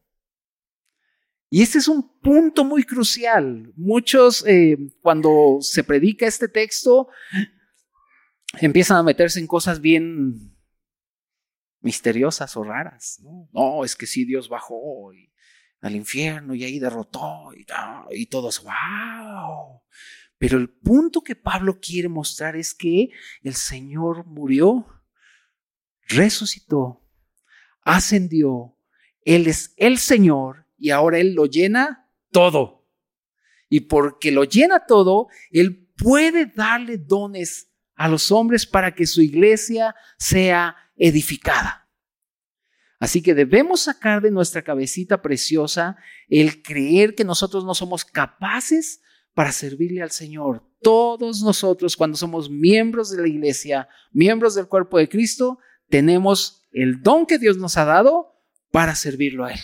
[1.47, 3.71] Y este es un punto muy crucial.
[3.75, 7.07] Muchos, eh, cuando se predica este texto,
[8.59, 10.57] empiezan a meterse en cosas bien
[11.81, 13.21] misteriosas o raras.
[13.51, 15.11] No, es que sí, Dios bajó
[15.81, 17.63] al infierno y ahí derrotó y,
[18.09, 19.83] y todos, wow.
[20.39, 23.09] Pero el punto que Pablo quiere mostrar es que
[23.43, 24.87] el Señor murió,
[26.07, 27.00] resucitó,
[27.83, 28.75] ascendió,
[29.23, 32.87] Él es el Señor y ahora Él lo llena todo.
[33.69, 39.21] Y porque lo llena todo, Él puede darle dones a los hombres para que su
[39.21, 41.87] iglesia sea edificada.
[42.99, 45.97] Así que debemos sacar de nuestra cabecita preciosa
[46.29, 49.01] el creer que nosotros no somos capaces
[49.33, 50.63] para servirle al Señor.
[50.81, 55.57] Todos nosotros, cuando somos miembros de la iglesia, miembros del cuerpo de Cristo,
[55.89, 58.35] tenemos el don que Dios nos ha dado
[58.71, 59.59] para servirlo a Él.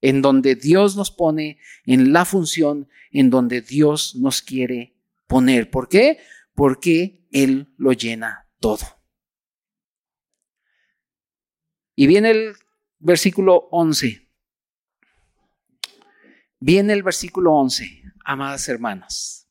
[0.00, 4.94] En donde Dios nos pone, en la función en donde Dios nos quiere
[5.26, 5.70] poner.
[5.70, 6.20] ¿Por qué?
[6.54, 8.84] Porque Él lo llena todo.
[11.94, 12.56] Y viene el
[12.98, 14.28] versículo 11.
[16.60, 19.48] Viene el versículo 11, amadas hermanas.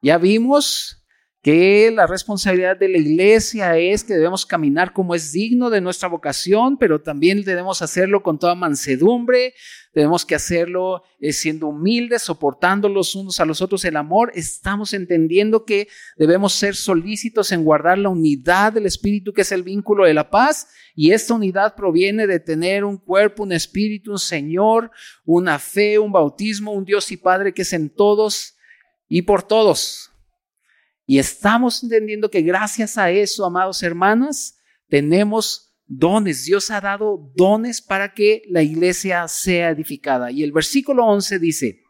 [0.00, 0.97] Ya vimos
[1.42, 6.08] que la responsabilidad de la iglesia es que debemos caminar como es digno de nuestra
[6.08, 9.54] vocación, pero también debemos hacerlo con toda mansedumbre,
[9.92, 14.30] tenemos que hacerlo eh, siendo humildes, soportando los unos a los otros el amor.
[14.34, 19.62] Estamos entendiendo que debemos ser solícitos en guardar la unidad del Espíritu, que es el
[19.62, 24.18] vínculo de la paz, y esta unidad proviene de tener un cuerpo, un espíritu, un
[24.18, 24.90] Señor,
[25.24, 28.56] una fe, un bautismo, un Dios y Padre que es en todos
[29.08, 30.10] y por todos.
[31.10, 34.58] Y estamos entendiendo que gracias a eso, amados hermanas,
[34.90, 36.44] tenemos dones.
[36.44, 40.30] Dios ha dado dones para que la iglesia sea edificada.
[40.30, 41.82] Y el versículo 11 dice,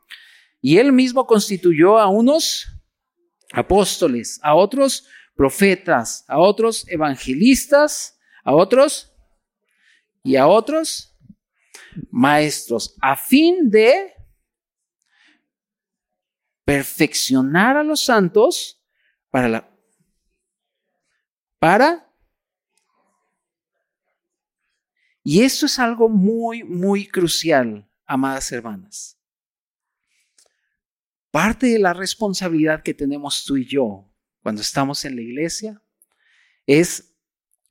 [0.61, 2.69] y él mismo constituyó a unos
[3.53, 9.13] apóstoles, a otros profetas, a otros evangelistas, a otros
[10.23, 11.19] y a otros
[12.13, 14.13] maestros, a fin de
[16.65, 18.77] perfeccionar a los santos
[19.31, 19.71] para la
[21.59, 22.13] para
[25.23, 29.19] y esto es algo muy muy crucial, amadas hermanas.
[31.31, 34.11] Parte de la responsabilidad que tenemos tú y yo
[34.43, 35.83] cuando estamos en la iglesia
[36.67, 37.15] es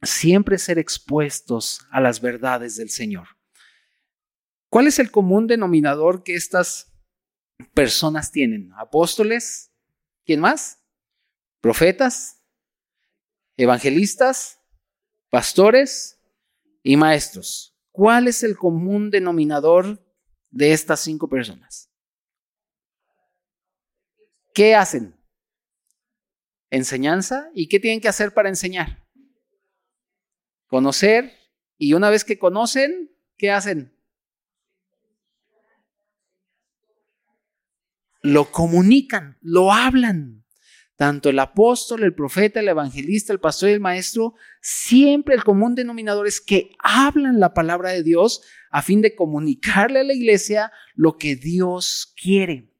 [0.04, 3.28] siempre ser expuestos a las verdades del Señor.
[4.70, 6.94] ¿Cuál es el común denominador que estas
[7.74, 8.72] personas tienen?
[8.78, 9.72] Apóstoles,
[10.26, 10.80] ¿quién más?
[11.68, 12.42] Profetas,
[13.58, 14.62] evangelistas,
[15.30, 16.18] pastores
[16.82, 17.78] y maestros.
[17.92, 20.02] ¿Cuál es el común denominador
[20.50, 21.92] de estas cinco personas?
[24.54, 25.20] ¿Qué hacen?
[26.70, 27.50] Enseñanza.
[27.54, 29.06] ¿Y qué tienen que hacer para enseñar?
[30.68, 31.34] Conocer.
[31.78, 33.94] Y una vez que conocen, ¿qué hacen?
[38.22, 40.47] Lo comunican, lo hablan.
[40.98, 45.76] Tanto el apóstol, el profeta, el evangelista, el pastor y el maestro, siempre el común
[45.76, 50.72] denominador es que hablan la palabra de Dios a fin de comunicarle a la iglesia
[50.96, 52.74] lo que Dios quiere.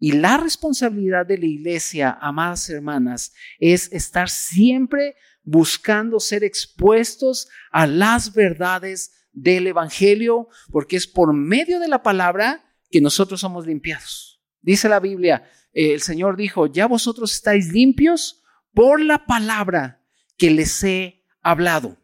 [0.00, 7.86] Y la responsabilidad de la iglesia, amadas hermanas, es estar siempre buscando ser expuestos a
[7.86, 14.42] las verdades del Evangelio, porque es por medio de la palabra que nosotros somos limpiados.
[14.60, 20.02] Dice la Biblia, eh, el Señor dijo, ya vosotros estáis limpios por la palabra
[20.36, 21.96] que les he hablado.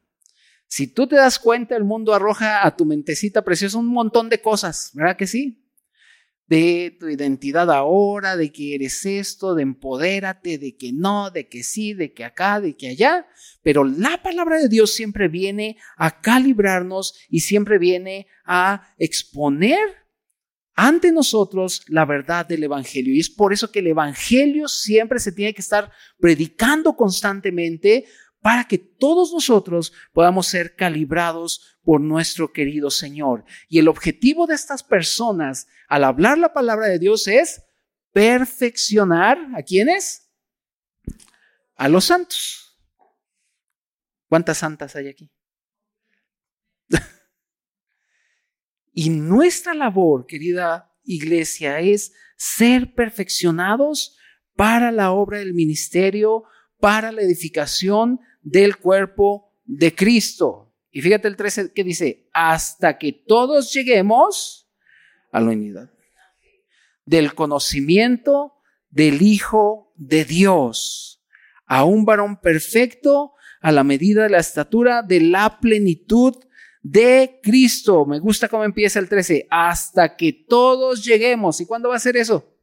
[0.68, 4.40] Si tú te das cuenta, el mundo arroja a tu mentecita preciosa un montón de
[4.40, 5.62] cosas, ¿verdad que sí?
[6.48, 11.64] De tu identidad ahora, de que eres esto, de empodérate, de que no, de que
[11.64, 13.26] sí, de que acá, de que allá.
[13.62, 20.06] Pero la palabra de Dios siempre viene a calibrarnos y siempre viene a exponer
[20.76, 23.14] ante nosotros la verdad del Evangelio.
[23.14, 28.06] Y es por eso que el Evangelio siempre se tiene que estar predicando constantemente
[28.42, 33.44] para que todos nosotros podamos ser calibrados por nuestro querido Señor.
[33.68, 37.62] Y el objetivo de estas personas al hablar la palabra de Dios es
[38.12, 40.30] perfeccionar a quienes?
[41.76, 42.78] A los santos.
[44.28, 45.32] ¿Cuántas santas hay aquí?
[48.98, 54.16] Y nuestra labor, querida iglesia, es ser perfeccionados
[54.54, 56.44] para la obra del ministerio,
[56.80, 60.74] para la edificación del cuerpo de Cristo.
[60.90, 64.72] Y fíjate el 13 que dice, hasta que todos lleguemos
[65.30, 65.90] a la unidad
[67.04, 68.54] del conocimiento
[68.88, 71.22] del Hijo de Dios,
[71.66, 76.45] a un varón perfecto a la medida de la estatura de la plenitud
[76.90, 78.07] de Cristo.
[78.07, 81.61] Me gusta cómo empieza el 13, hasta que todos lleguemos.
[81.61, 82.57] ¿Y cuándo va a ser eso?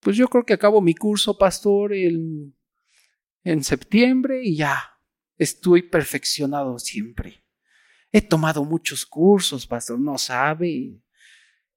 [0.00, 2.54] Pues yo creo que acabo mi curso, pastor, en,
[3.42, 4.98] en septiembre y ya
[5.38, 7.42] estoy perfeccionado siempre.
[8.12, 11.02] He tomado muchos cursos, pastor, no sabe.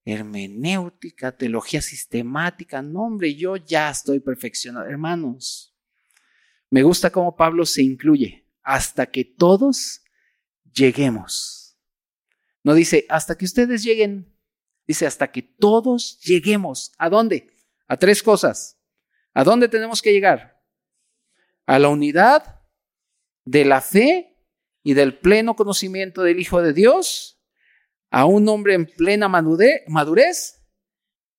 [0.03, 2.81] Hermenéutica, teología sistemática.
[2.81, 4.87] No, hombre, yo ya estoy perfeccionado.
[4.87, 5.73] Hermanos,
[6.69, 10.01] me gusta cómo Pablo se incluye hasta que todos
[10.73, 11.77] lleguemos.
[12.63, 14.37] No dice hasta que ustedes lleguen,
[14.87, 16.93] dice hasta que todos lleguemos.
[16.97, 17.51] ¿A dónde?
[17.87, 18.79] A tres cosas.
[19.33, 20.61] ¿A dónde tenemos que llegar?
[21.65, 22.61] A la unidad
[23.45, 24.37] de la fe
[24.83, 27.39] y del pleno conocimiento del Hijo de Dios,
[28.09, 30.61] a un hombre en plena madurez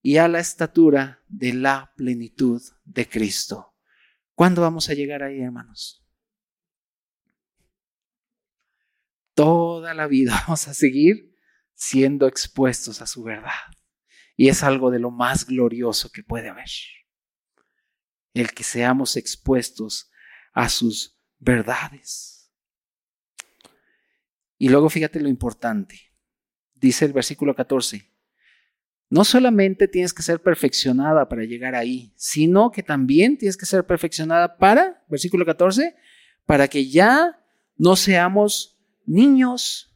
[0.00, 3.74] y a la estatura de la plenitud de Cristo.
[4.34, 6.01] ¿Cuándo vamos a llegar ahí, hermanos?
[9.34, 11.36] Toda la vida vamos a seguir
[11.74, 13.50] siendo expuestos a su verdad.
[14.36, 16.70] Y es algo de lo más glorioso que puede haber.
[18.34, 20.10] El que seamos expuestos
[20.52, 22.50] a sus verdades.
[24.58, 26.12] Y luego fíjate lo importante.
[26.74, 28.08] Dice el versículo 14.
[29.10, 33.84] No solamente tienes que ser perfeccionada para llegar ahí, sino que también tienes que ser
[33.84, 35.94] perfeccionada para, versículo 14,
[36.46, 37.44] para que ya
[37.76, 38.71] no seamos
[39.06, 39.88] niños.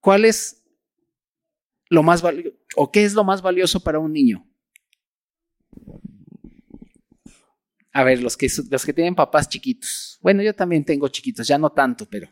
[0.00, 0.62] ¿Cuál es
[1.88, 4.46] lo más valioso o qué es lo más valioso para un niño?
[7.92, 10.18] A ver, los que, los que tienen papás chiquitos.
[10.22, 12.28] Bueno, yo también tengo chiquitos, ya no tanto, pero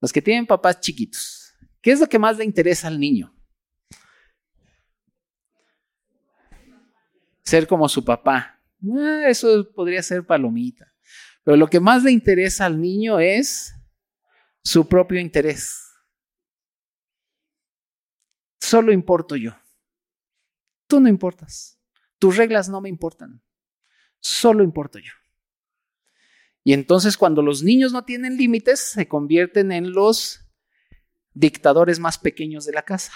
[0.00, 1.54] los que tienen papás chiquitos.
[1.80, 3.34] ¿Qué es lo que más le interesa al niño?
[7.42, 8.60] Ser como su papá.
[8.94, 10.92] Ah, eso podría ser palomita.
[11.48, 13.74] Pero lo que más le interesa al niño es
[14.62, 15.82] su propio interés.
[18.60, 19.56] Solo importo yo.
[20.86, 21.80] Tú no importas.
[22.18, 23.42] Tus reglas no me importan.
[24.20, 25.10] Solo importo yo.
[26.64, 30.40] Y entonces cuando los niños no tienen límites, se convierten en los
[31.32, 33.14] dictadores más pequeños de la casa.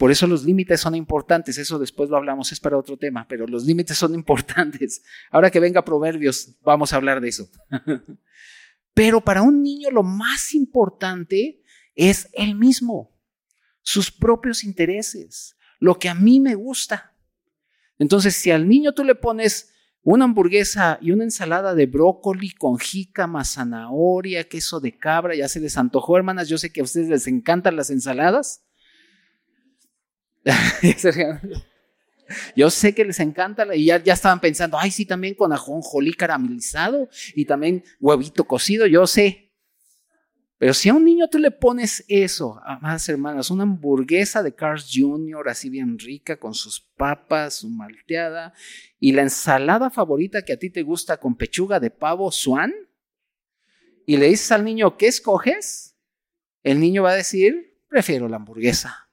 [0.00, 3.46] Por eso los límites son importantes, eso después lo hablamos, es para otro tema, pero
[3.46, 5.02] los límites son importantes.
[5.30, 7.50] Ahora que venga Proverbios, vamos a hablar de eso.
[8.94, 11.62] pero para un niño lo más importante
[11.94, 13.14] es él mismo,
[13.82, 17.14] sus propios intereses, lo que a mí me gusta.
[17.98, 22.78] Entonces, si al niño tú le pones una hamburguesa y una ensalada de brócoli con
[22.78, 27.10] jícama, zanahoria, queso de cabra, ya se les antojó, hermanas, yo sé que a ustedes
[27.10, 28.64] les encantan las ensaladas.
[32.56, 36.14] Yo sé que les encanta y ya, ya estaban pensando, ay, sí, también con ajonjolí
[36.14, 39.50] caramelizado y también huevito cocido, yo sé.
[40.60, 44.90] Pero si a un niño tú le pones eso, amadas hermanas, una hamburguesa de Carl's
[44.94, 48.52] Jr., así bien rica, con sus papas, su malteada,
[48.98, 52.74] y la ensalada favorita que a ti te gusta con pechuga de pavo swan,
[54.04, 55.96] y le dices al niño, ¿qué escoges?
[56.62, 59.09] El niño va a decir, prefiero la hamburguesa,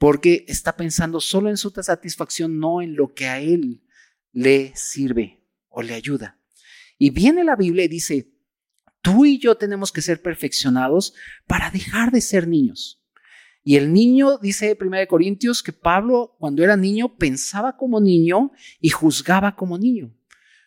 [0.00, 3.82] porque está pensando solo en su satisfacción, no en lo que a él
[4.32, 6.40] le sirve o le ayuda.
[6.96, 8.32] Y viene la Biblia y dice,
[9.02, 11.12] Tú y yo tenemos que ser perfeccionados
[11.46, 13.04] para dejar de ser niños.
[13.62, 18.88] Y el niño, dice 1 Corintios, que Pablo cuando era niño pensaba como niño y
[18.88, 20.16] juzgaba como niño.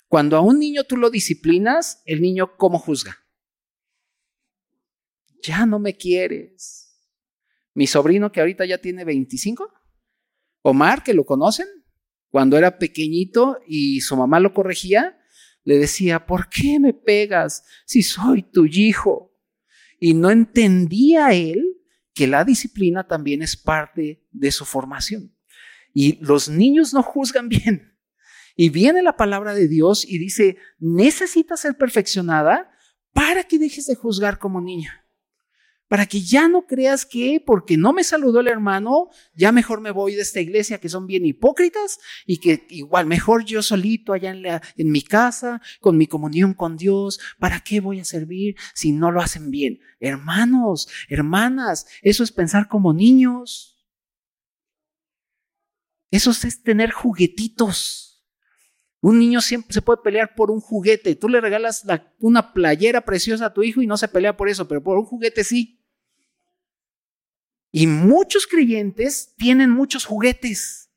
[0.07, 3.17] Cuando a un niño tú lo disciplinas, el niño ¿cómo juzga?
[5.41, 6.82] Ya no me quieres.
[7.73, 9.71] Mi sobrino que ahorita ya tiene 25,
[10.61, 11.67] Omar, que lo conocen,
[12.29, 15.19] cuando era pequeñito y su mamá lo corregía,
[15.63, 19.35] le decía, ¿por qué me pegas si soy tu hijo?
[19.99, 21.77] Y no entendía él
[22.13, 25.35] que la disciplina también es parte de su formación.
[25.93, 27.97] Y los niños no juzgan bien.
[28.55, 32.71] Y viene la palabra de Dios y dice, necesitas ser perfeccionada
[33.13, 35.02] para que dejes de juzgar como niña
[35.93, 39.91] para que ya no creas que porque no me saludó el hermano, ya mejor me
[39.91, 44.31] voy de esta iglesia que son bien hipócritas y que igual mejor yo solito allá
[44.31, 49.11] en, mi casa, con mi comunión con Dios, ¿para qué voy a servir si no
[49.11, 49.81] lo hacen bien?
[49.99, 53.85] Hermanos, hermanas, eso es pensar como niños.
[56.09, 58.25] Eso es tener juguetitos.
[58.99, 61.15] Un niño siempre se puede pelear por un juguete.
[61.15, 61.85] Tú le regalas
[62.17, 65.05] una playera preciosa a tu hijo y no se pelea por eso, pero por un
[65.05, 65.81] juguete sí.
[67.75, 70.91] Y muchos creyentes tienen muchos juguetes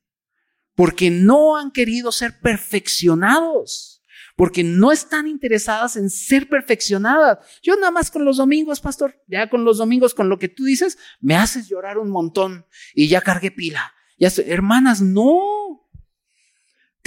[0.75, 4.03] porque no han querido ser perfeccionados,
[4.35, 7.39] porque no están interesadas en ser perfeccionadas.
[7.63, 10.65] Yo nada más con los domingos, pastor, ya con los domingos, con lo que tú
[10.65, 13.91] dices, me haces llorar un montón y ya cargué pila.
[14.19, 15.86] Ya hermanas, no.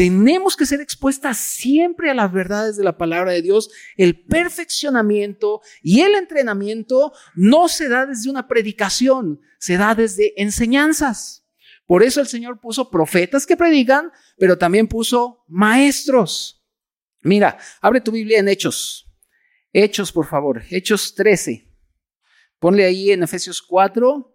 [0.01, 3.71] Tenemos que ser expuestas siempre a las verdades de la palabra de Dios.
[3.99, 11.47] El perfeccionamiento y el entrenamiento no se da desde una predicación, se da desde enseñanzas.
[11.85, 16.65] Por eso el Señor puso profetas que predican, pero también puso maestros.
[17.21, 19.07] Mira, abre tu Biblia en Hechos.
[19.71, 20.63] Hechos, por favor.
[20.71, 21.69] Hechos 13.
[22.59, 24.30] Ponle ahí en Efesios 4,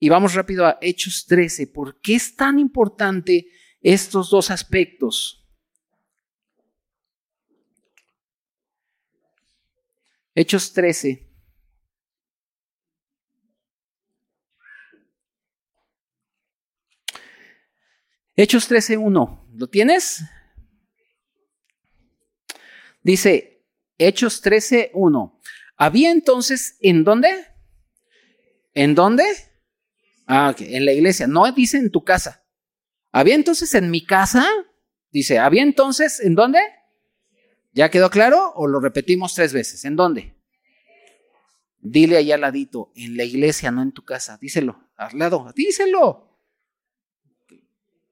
[0.00, 1.66] Y vamos rápido a Hechos 13.
[1.68, 3.48] ¿Por qué es tan importante
[3.80, 5.44] estos dos aspectos?
[10.34, 11.28] Hechos 13.
[18.36, 19.48] Hechos 13.1.
[19.52, 20.22] ¿Lo tienes?
[23.02, 23.66] Dice
[23.98, 25.40] Hechos 13.1.
[25.76, 27.48] Había entonces, ¿en dónde?
[28.74, 29.24] ¿En dónde?
[30.30, 31.26] Ah, ok, en la iglesia.
[31.26, 32.44] No dice en tu casa.
[33.10, 34.46] ¿Había entonces en mi casa?
[35.10, 36.60] Dice, ¿había entonces en dónde?
[37.72, 39.86] ¿Ya quedó claro o lo repetimos tres veces?
[39.86, 40.36] ¿En dónde?
[41.80, 44.36] Dile allá al ladito, en la iglesia, no en tu casa.
[44.38, 46.28] Díselo, al lado, díselo.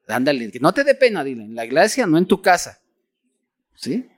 [0.08, 2.80] Ándale, que no te dé pena, dile, en la iglesia, no en tu casa.
[3.74, 4.08] ¿Sí?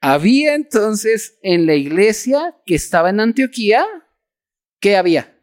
[0.00, 3.86] Había entonces en la iglesia que estaba en Antioquía,
[4.80, 5.33] ¿qué había?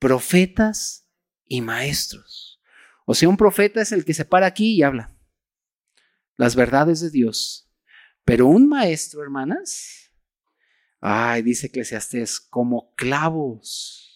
[0.00, 1.08] Profetas
[1.46, 2.60] y maestros.
[3.06, 5.16] O sea, un profeta es el que se para aquí y habla
[6.40, 7.70] las verdades de Dios.
[8.24, 10.10] Pero un maestro, hermanas,
[11.00, 14.06] ay, dice Eclesiastés, como clavos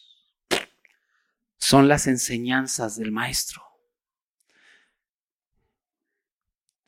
[1.59, 3.62] son las enseñanzas del maestro.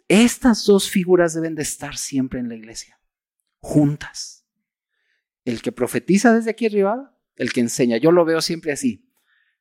[0.08, 2.98] Estas dos figuras deben de estar siempre en la iglesia,
[3.58, 4.46] juntas.
[5.44, 7.98] El que profetiza desde aquí arriba el que enseña.
[7.98, 9.06] Yo lo veo siempre así.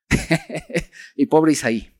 [1.14, 1.92] y pobre Isaí.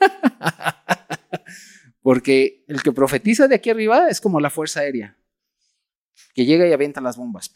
[2.02, 5.16] Porque el que profetiza de aquí arriba es como la fuerza aérea,
[6.34, 7.52] que llega y avienta las bombas.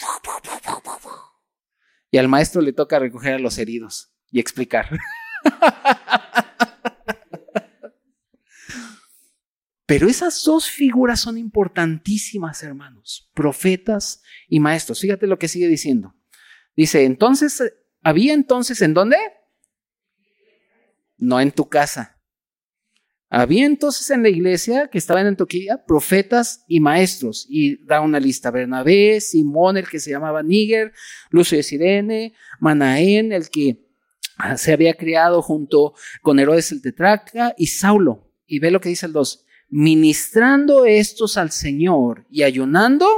[2.10, 4.88] Y al maestro le toca recoger a los heridos y explicar.
[9.86, 15.00] Pero esas dos figuras son importantísimas, hermanos, profetas y maestros.
[15.00, 16.14] Fíjate lo que sigue diciendo.
[16.76, 17.62] Dice, entonces,
[18.02, 19.16] ¿había entonces en dónde?
[21.18, 22.20] No en tu casa.
[23.34, 28.20] Había entonces en la iglesia que estaba en Antioquía profetas y maestros, y da una
[28.20, 30.92] lista: Bernabé, Simón, el que se llamaba Níger,
[31.30, 33.86] Lucio de Sirene, Manaén, el que
[34.36, 38.34] ah, se había criado junto con Herodes el Tetraca, y Saulo.
[38.44, 43.08] Y ve lo que dice el 2: ministrando estos al Señor y ayunando,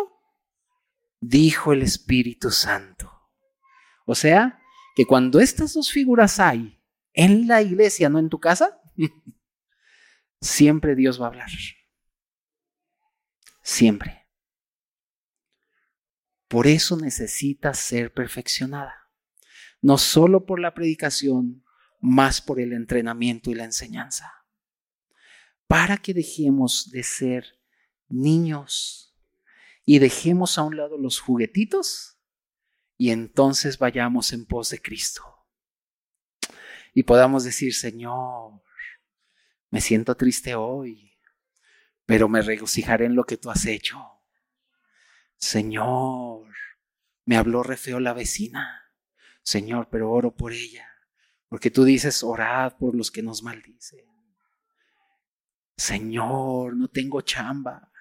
[1.18, 3.13] dijo el Espíritu Santo.
[4.04, 4.60] O sea,
[4.94, 6.80] que cuando estas dos figuras hay
[7.12, 8.80] en la iglesia, no en tu casa,
[10.40, 11.50] siempre Dios va a hablar.
[13.62, 14.28] Siempre.
[16.48, 19.10] Por eso necesita ser perfeccionada.
[19.80, 21.64] No solo por la predicación,
[22.00, 24.30] más por el entrenamiento y la enseñanza.
[25.66, 27.58] Para que dejemos de ser
[28.08, 29.16] niños
[29.86, 32.13] y dejemos a un lado los juguetitos
[33.04, 35.46] y entonces vayamos en pos de Cristo.
[36.94, 38.62] Y podamos decir, Señor,
[39.68, 41.12] me siento triste hoy,
[42.06, 44.02] pero me regocijaré en lo que tú has hecho.
[45.36, 46.48] Señor,
[47.26, 48.90] me habló re feo la vecina.
[49.42, 50.88] Señor, pero oro por ella,
[51.50, 54.06] porque tú dices, orad por los que nos maldicen.
[55.76, 57.92] Señor, no tengo chamba,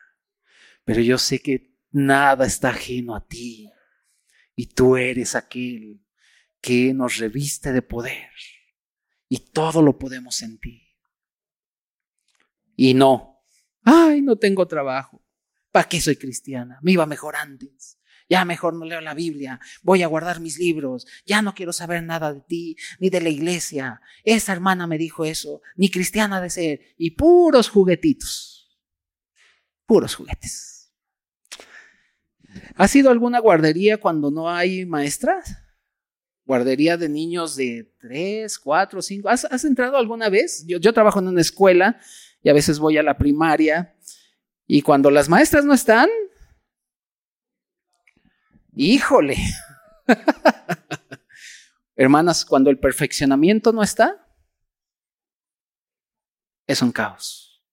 [0.85, 3.69] pero yo sé que nada está ajeno a ti
[4.55, 6.03] y tú eres aquel
[6.61, 8.29] que nos reviste de poder
[9.27, 10.95] y todo lo podemos en ti.
[12.75, 13.43] Y no,
[13.83, 15.23] ay, no tengo trabajo.
[15.71, 16.79] ¿Para qué soy cristiana?
[16.81, 17.99] Me iba mejor antes.
[18.29, 22.03] Ya mejor no leo la Biblia, voy a guardar mis libros, ya no quiero saber
[22.03, 24.01] nada de ti, ni de la iglesia.
[24.23, 28.79] Esa hermana me dijo eso, ni cristiana de ser, y puros juguetitos,
[29.85, 30.72] puros juguetes.
[32.75, 35.57] ¿Ha sido alguna guardería cuando no hay maestras?
[36.45, 39.29] Guardería de niños de 3, 4, 5.
[39.29, 40.65] ¿Has, entrado alguna vez?
[40.65, 41.99] Yo trabajo en una escuela
[42.41, 43.95] y a veces voy a la primaria
[44.65, 46.09] y cuando las maestras no están,
[48.75, 49.37] híjole.
[51.95, 54.27] Hermanas, cuando el perfeccionamiento no está,
[56.65, 57.63] es un caos.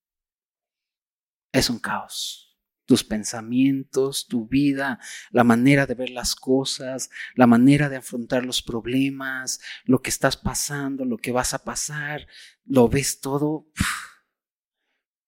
[1.53, 2.50] Es un caos.
[2.91, 4.99] Tus pensamientos, tu vida,
[5.31, 10.37] la manera de ver las cosas, la manera de afrontar los problemas, lo que estás
[10.37, 12.27] pasando, lo que vas a pasar,
[12.65, 13.69] lo ves todo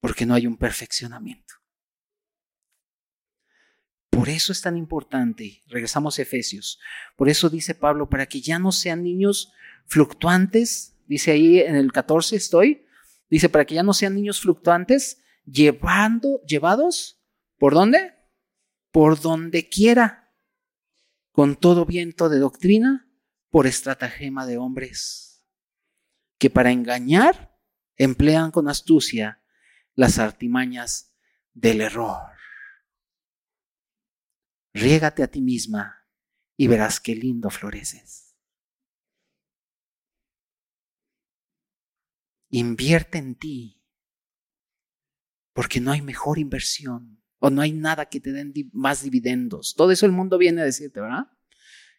[0.00, 1.54] porque no hay un perfeccionamiento.
[4.10, 6.80] Por eso es tan importante, regresamos a Efesios,
[7.16, 9.52] por eso dice Pablo, para que ya no sean niños
[9.86, 12.86] fluctuantes, dice ahí en el 14 estoy,
[13.30, 17.21] dice, para que ya no sean niños fluctuantes, llevando, llevados,
[17.62, 18.12] ¿por dónde?
[18.90, 20.34] Por donde quiera,
[21.30, 23.08] con todo viento de doctrina,
[23.50, 25.44] por estratagema de hombres,
[26.38, 27.56] que para engañar
[27.94, 29.44] emplean con astucia
[29.94, 31.14] las artimañas
[31.52, 32.32] del error.
[34.74, 36.08] Riégate a ti misma
[36.56, 38.36] y verás qué lindo floreces.
[42.48, 43.86] Invierte en ti,
[45.52, 49.74] porque no hay mejor inversión o no hay nada que te den más dividendos.
[49.76, 51.26] Todo eso el mundo viene a decirte, ¿verdad?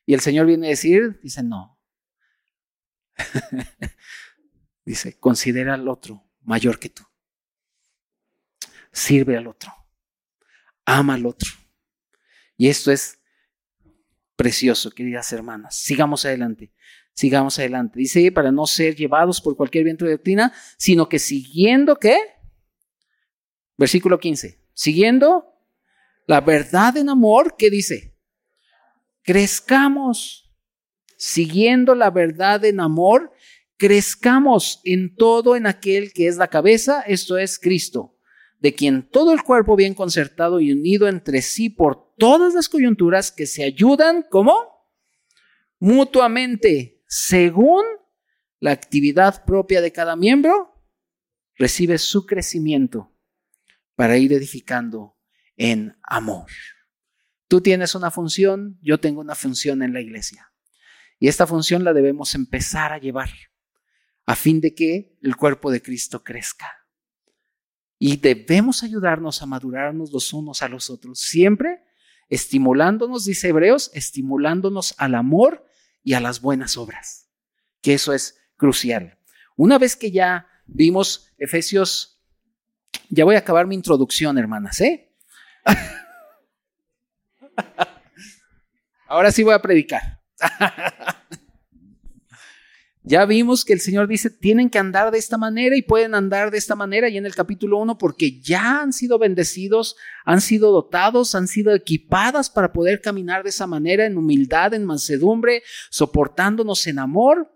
[0.06, 1.78] Y el Señor viene a decir, dice, no.
[4.86, 7.04] dice, considera al otro mayor que tú
[8.94, 9.74] sirve al otro,
[10.86, 11.50] ama al otro.
[12.56, 13.20] Y esto es
[14.38, 15.76] precioso, queridas hermanas.
[15.76, 16.72] Sigamos adelante,
[17.14, 18.00] sigamos adelante.
[18.00, 22.18] Dice, para no ser llevados por cualquier viento de doctrina, sino que siguiendo qué?
[23.76, 24.63] Versículo 15.
[24.74, 25.46] Siguiendo
[26.28, 28.18] la verdad en amor, ¿qué dice?
[29.24, 30.52] Crezcamos.
[31.18, 33.32] Siguiendo la verdad en amor,
[33.78, 38.14] crezcamos en todo en aquel que es la cabeza, esto es Cristo
[38.64, 43.30] de quien todo el cuerpo bien concertado y unido entre sí por todas las coyunturas
[43.30, 44.88] que se ayudan, ¿cómo?
[45.80, 47.84] Mutuamente, según
[48.62, 50.82] la actividad propia de cada miembro,
[51.58, 53.13] recibe su crecimiento
[53.96, 55.18] para ir edificando
[55.56, 56.48] en amor.
[57.48, 60.52] Tú tienes una función, yo tengo una función en la iglesia.
[61.20, 63.30] Y esta función la debemos empezar a llevar
[64.26, 66.70] a fin de que el cuerpo de Cristo crezca.
[68.00, 71.84] Y debemos ayudarnos a madurarnos los unos a los otros, siempre
[72.30, 75.66] estimulándonos, dice Hebreos, estimulándonos al amor
[76.04, 77.30] y a las buenas obras,
[77.82, 79.20] que eso es crucial.
[79.56, 82.13] Una vez que ya vimos Efesios,
[83.10, 85.12] ya voy a acabar mi introducción, hermanas, ¿eh?
[89.08, 90.22] Ahora sí voy a predicar.
[93.06, 96.52] Ya vimos que el Señor dice, tienen que andar de esta manera y pueden andar
[96.52, 97.10] de esta manera.
[97.10, 101.76] Y en el capítulo 1, porque ya han sido bendecidos, han sido dotados, han sido
[101.76, 107.54] equipadas para poder caminar de esa manera, en humildad, en mansedumbre, soportándonos en amor.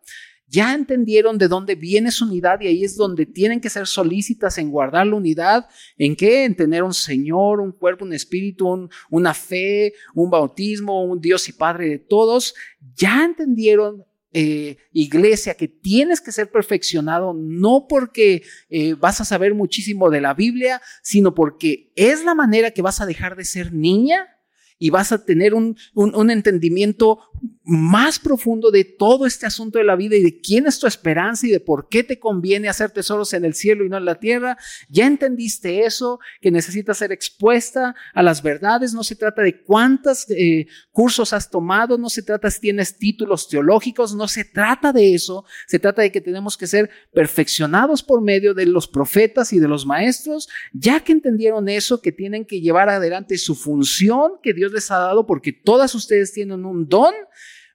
[0.48, 4.58] Ya entendieron de dónde viene su unidad y ahí es donde tienen que ser solícitas
[4.58, 5.68] en guardar la unidad.
[5.98, 6.46] ¿En qué?
[6.46, 11.54] En tener un Señor, un cuerpo, un espíritu, una fe, un bautismo, un Dios y
[11.54, 12.56] Padre de todos.
[12.96, 19.54] Ya entendieron eh, iglesia, que tienes que ser perfeccionado, no porque eh, vas a saber
[19.54, 23.74] muchísimo de la Biblia, sino porque es la manera que vas a dejar de ser
[23.74, 24.37] niña
[24.80, 27.20] y vas a tener un, un, entendimiento
[27.64, 31.48] más profundo de todo este asunto de la vida y de quién es tu esperanza
[31.48, 34.20] y de por qué te conviene hacer tesoros en el cielo y no en la
[34.20, 34.58] tierra.
[34.90, 38.94] Ya entendiste eso, que necesitas ser expuesta a las verdades.
[38.94, 43.48] No se trata de cuántos eh, cursos has tomado, no se trata si tienes títulos
[43.48, 45.44] teológicos, no se trata de eso.
[45.68, 49.68] Se trata de que tenemos que ser perfeccionados por medio de los profetas y de
[49.68, 54.67] los maestros, ya que entendieron eso, que tienen que llevar adelante su función que Dios
[54.74, 57.14] les ha dado, porque todas ustedes tienen un don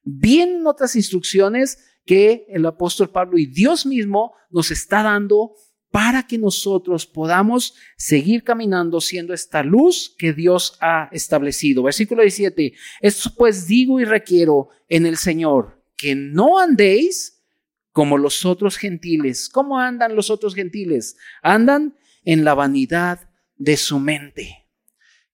[0.03, 5.53] vienen otras instrucciones que el apóstol Pablo y Dios mismo nos está dando
[5.91, 11.83] para que nosotros podamos seguir caminando siendo esta luz que Dios ha establecido.
[11.83, 12.73] Versículo 17,
[13.03, 17.45] esto pues digo y requiero en el Señor, que no andéis
[17.93, 19.51] como los otros gentiles.
[19.51, 21.17] ¿Cómo andan los otros gentiles?
[21.43, 24.62] Andan en la vanidad de su mente.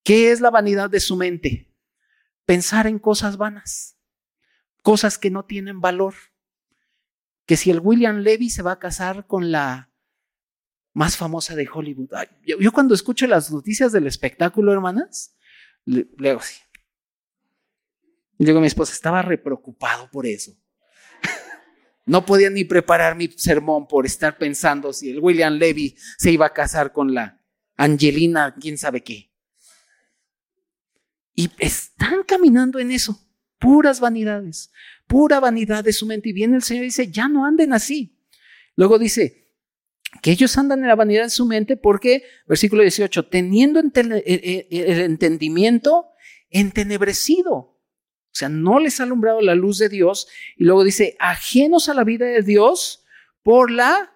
[0.09, 1.71] ¿Qué es la vanidad de su mente?
[2.47, 3.99] Pensar en cosas vanas
[4.89, 6.15] cosas que no tienen valor.
[7.45, 9.91] Que si el William Levy se va a casar con la
[10.95, 12.09] más famosa de Hollywood.
[12.47, 15.37] yo, cuando escucho las noticias del espectáculo, hermanas,
[15.85, 16.63] le, digo así.
[18.39, 20.53] Digo, mi esposa estaba re preocupado por eso.
[22.07, 26.47] No podía ni preparar mi sermón por estar pensando si el William Levy se iba
[26.47, 27.43] a casar con la
[27.77, 29.28] Angelina, quién sabe qué.
[31.39, 33.17] Y están caminando en eso
[33.61, 34.73] puras vanidades,
[35.07, 36.31] pura vanidad de su mente.
[36.31, 38.19] Y viene el Señor y dice, ya no anden así.
[38.75, 39.47] Luego dice,
[40.21, 46.07] que ellos andan en la vanidad de su mente porque, versículo 18, teniendo el entendimiento
[46.51, 47.55] entenebrecido.
[47.55, 47.79] O
[48.33, 50.27] sea, no les ha alumbrado la luz de Dios.
[50.57, 53.05] Y luego dice, ajenos a la vida de Dios
[53.45, 54.13] por la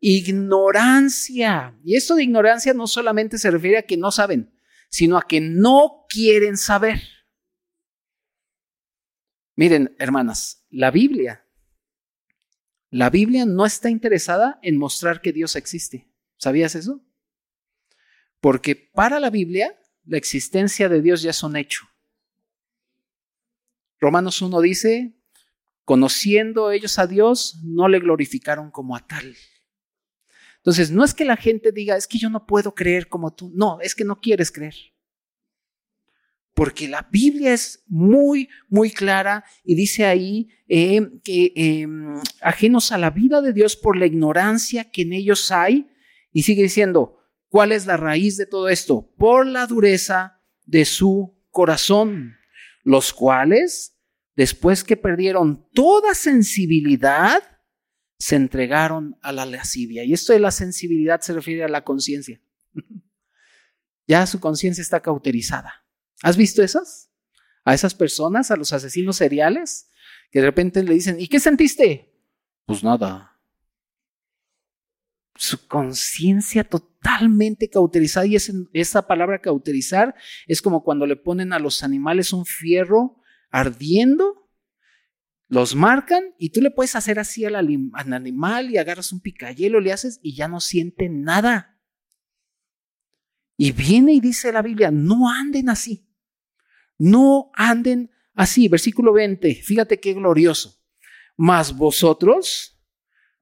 [0.00, 1.76] ignorancia.
[1.84, 4.50] Y esto de ignorancia no solamente se refiere a que no saben,
[4.92, 7.02] sino a que no quieren saber.
[9.56, 11.48] Miren, hermanas, la Biblia,
[12.90, 16.12] la Biblia no está interesada en mostrar que Dios existe.
[16.36, 17.02] ¿Sabías eso?
[18.40, 21.86] Porque para la Biblia, la existencia de Dios ya es un hecho.
[23.98, 25.16] Romanos 1 dice,
[25.84, 29.36] conociendo ellos a Dios, no le glorificaron como a tal.
[30.62, 33.50] Entonces, no es que la gente diga, es que yo no puedo creer como tú.
[33.54, 34.74] No, es que no quieres creer
[36.54, 42.98] porque la Biblia es muy, muy clara y dice ahí eh, que em, ajenos a
[42.98, 45.88] la vida de Dios por la ignorancia que en ellos hay,
[46.30, 49.12] y sigue diciendo, ¿cuál es la raíz de todo esto?
[49.16, 52.36] Por la dureza de su corazón,
[52.84, 53.98] los cuales,
[54.36, 57.42] después que perdieron toda sensibilidad,
[58.22, 60.04] se entregaron a la lascivia.
[60.04, 62.40] Y esto de la sensibilidad se refiere a la conciencia.
[64.06, 65.84] ya su conciencia está cauterizada.
[66.22, 67.10] ¿Has visto esas?
[67.64, 69.90] A esas personas, a los asesinos seriales,
[70.30, 72.14] que de repente le dicen, ¿y qué sentiste?
[72.64, 73.40] Pues nada.
[75.34, 80.14] Su conciencia totalmente cauterizada, y esa palabra cauterizar
[80.46, 83.20] es como cuando le ponen a los animales un fierro
[83.50, 84.41] ardiendo,
[85.52, 89.80] los marcan y tú le puedes hacer así al, al animal y agarras un picayelo,
[89.80, 91.78] le haces y ya no siente nada.
[93.58, 96.08] Y viene y dice la Biblia, no anden así.
[96.96, 98.66] No anden así.
[98.68, 100.82] Versículo 20, fíjate qué glorioso.
[101.36, 102.82] Mas vosotros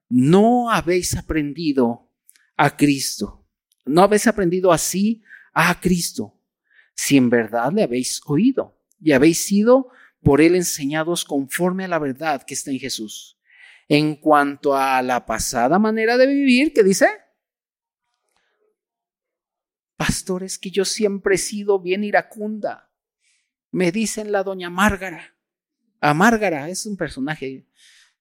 [0.09, 2.11] no habéis aprendido
[2.57, 3.47] a Cristo.
[3.85, 6.37] No habéis aprendido así a Cristo.
[6.93, 9.91] Si en verdad le habéis oído y habéis sido
[10.21, 13.39] por él enseñados conforme a la verdad que está en Jesús.
[13.87, 17.07] En cuanto a la pasada manera de vivir, ¿qué dice?
[19.97, 22.91] Pastores, que yo siempre he sido bien iracunda
[23.71, 25.35] me dicen la doña Márgara.
[26.01, 27.65] Amárgara es un personaje.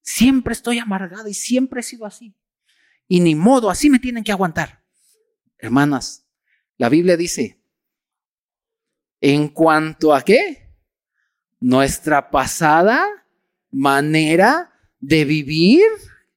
[0.01, 2.34] Siempre estoy amargada y siempre he sido así.
[3.09, 4.84] Y ni modo, así me tienen que aguantar.
[5.59, 6.26] Hermanas,
[6.76, 7.61] la Biblia dice,
[9.20, 10.60] en cuanto a qué?
[11.61, 13.07] Nuestra pasada
[13.71, 15.85] manera de vivir,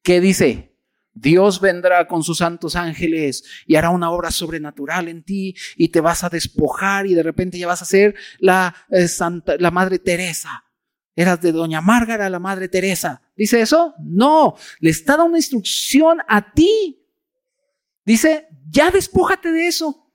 [0.01, 0.73] ¿qué dice?
[1.13, 6.01] Dios vendrá con sus santos ángeles y hará una obra sobrenatural en ti y te
[6.01, 9.99] vas a despojar y de repente ya vas a ser la, eh, Santa, la Madre
[9.99, 10.65] Teresa.
[11.15, 13.21] Eras de Doña Márgara, la Madre Teresa.
[13.35, 13.93] ¿Dice eso?
[13.99, 17.05] No, le está dando una instrucción a ti.
[18.03, 20.11] Dice, ya despójate de eso.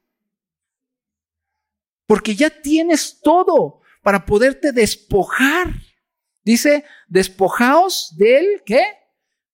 [2.07, 5.73] Porque ya tienes todo para poderte despojar.
[6.45, 8.83] Dice, despojaos del, ¿qué?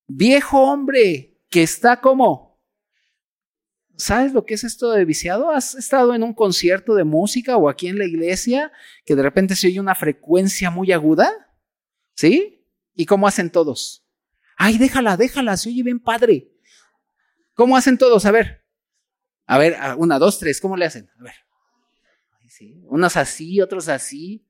[0.07, 2.61] Viejo hombre que está como,
[3.97, 5.51] ¿sabes lo que es esto de viciado?
[5.51, 8.73] ¿Has estado en un concierto de música o aquí en la iglesia
[9.05, 11.31] que de repente se oye una frecuencia muy aguda?
[12.15, 12.67] ¿Sí?
[12.95, 14.07] ¿Y cómo hacen todos?
[14.57, 16.53] Ay, déjala, déjala, se oye bien padre.
[17.55, 18.25] ¿Cómo hacen todos?
[18.27, 18.65] A ver.
[19.47, 21.11] A ver, una, dos, tres, ¿cómo le hacen?
[21.19, 21.35] A ver.
[22.85, 24.47] Unos así, otros así.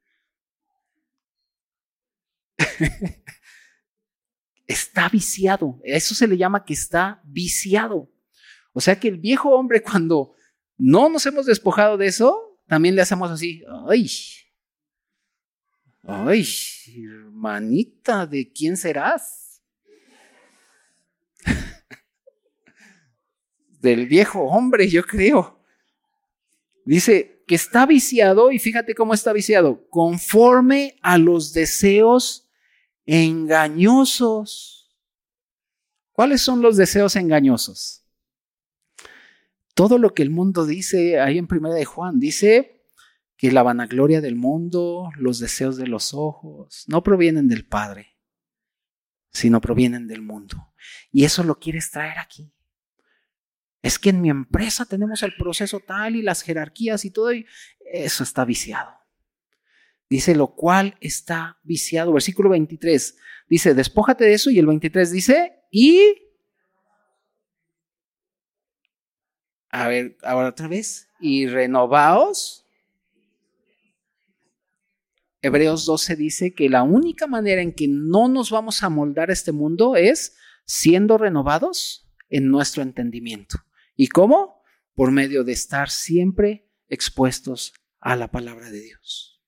[4.66, 5.80] está viciado.
[5.84, 8.10] Eso se le llama que está viciado.
[8.72, 10.34] O sea que el viejo hombre cuando
[10.76, 14.10] no nos hemos despojado de eso, también le hacemos así, ay,
[16.02, 16.46] ay,
[17.04, 19.62] hermanita, ¿de quién serás?
[23.80, 25.62] Del viejo hombre, yo creo.
[26.84, 32.48] Dice que está viciado, y fíjate cómo está viciado, conforme a los deseos
[33.06, 34.96] engañosos.
[36.12, 38.04] ¿Cuáles son los deseos engañosos?
[39.74, 42.86] Todo lo que el mundo dice ahí en Primera de Juan, dice
[43.36, 48.16] que la vanagloria del mundo, los deseos de los ojos, no provienen del Padre,
[49.32, 50.72] sino provienen del mundo.
[51.10, 52.52] Y eso lo quieres traer aquí.
[53.84, 57.44] Es que en mi empresa tenemos el proceso tal y las jerarquías y todo, y
[57.84, 58.90] eso está viciado.
[60.08, 62.10] Dice, lo cual está viciado.
[62.14, 64.48] Versículo 23 dice, despójate de eso.
[64.48, 66.00] Y el 23 dice, y...
[69.68, 71.10] A ver, ahora otra vez.
[71.20, 72.66] Y renovaos.
[75.42, 79.52] Hebreos 12 dice que la única manera en que no nos vamos a moldar este
[79.52, 83.58] mundo es siendo renovados en nuestro entendimiento.
[83.96, 84.62] ¿Y cómo?
[84.94, 89.42] Por medio de estar siempre expuestos a la palabra de Dios.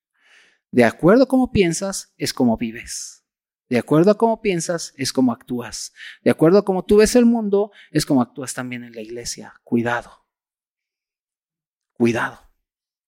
[0.71, 3.25] De acuerdo a cómo piensas, es como vives.
[3.69, 5.93] De acuerdo a cómo piensas, es como actúas.
[6.23, 9.55] De acuerdo a cómo tú ves el mundo, es como actúas también en la iglesia.
[9.65, 10.27] Cuidado.
[11.95, 12.41] Cuidado.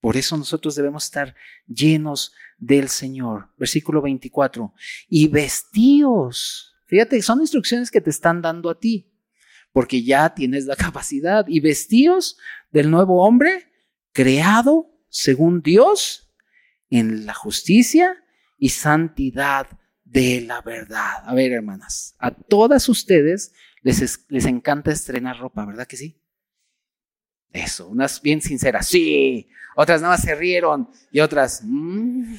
[0.01, 1.35] Por eso nosotros debemos estar
[1.67, 3.51] llenos del Señor.
[3.57, 4.73] Versículo 24.
[5.09, 6.75] Y vestíos.
[6.87, 9.13] Fíjate, son instrucciones que te están dando a ti,
[9.73, 11.47] porque ya tienes la capacidad.
[11.49, 12.39] Y vestíos
[12.71, 13.71] del nuevo hombre,
[14.13, 16.35] creado según Dios
[16.91, 18.17] en la justicia
[18.59, 19.67] y santidad
[20.05, 21.23] de la verdad.
[21.25, 23.53] A ver, hermanas, a todas ustedes
[23.83, 26.21] les, les encanta estrenar ropa, ¿verdad que sí?
[27.53, 31.63] Eso, unas bien sinceras, sí, otras nada más se rieron y otras...
[31.65, 32.35] Mm".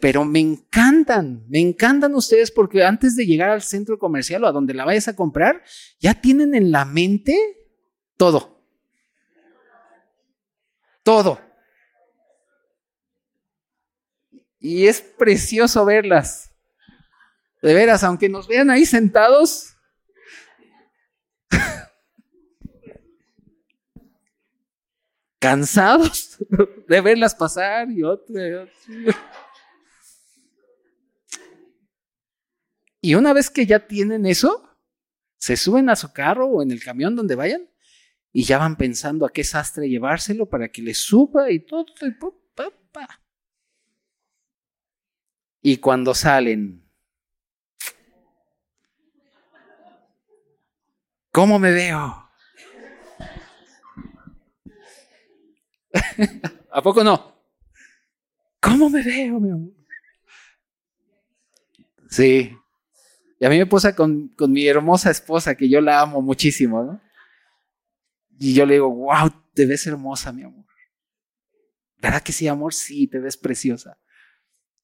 [0.00, 4.52] Pero me encantan, me encantan ustedes porque antes de llegar al centro comercial o a
[4.52, 5.64] donde la vayas a comprar,
[5.98, 7.36] ya tienen en la mente
[8.16, 8.62] todo.
[11.02, 11.40] Todo.
[14.60, 16.52] Y es precioso verlas.
[17.60, 19.74] De veras, aunque nos vean ahí sentados.
[25.38, 26.36] cansados
[26.88, 28.72] de verlas pasar y otra, y otra.
[33.00, 34.68] Y una vez que ya tienen eso,
[35.38, 37.68] se suben a su carro o en el camión donde vayan
[38.32, 41.86] y ya van pensando a qué sastre llevárselo para que les suba y todo.
[42.02, 42.16] Y
[45.60, 46.88] y cuando salen,
[51.30, 52.30] ¿cómo me veo?
[56.70, 57.38] ¿A poco no?
[58.60, 59.72] ¿Cómo me veo, mi amor?
[62.08, 62.56] Sí.
[63.40, 66.82] Y a mí me pasa con, con, mi hermosa esposa, que yo la amo muchísimo,
[66.82, 67.00] ¿no?
[68.38, 70.66] Y yo le digo, wow, te ves hermosa, mi amor.
[71.98, 72.74] ¿Verdad que sí, amor?
[72.74, 73.98] Sí, te ves preciosa.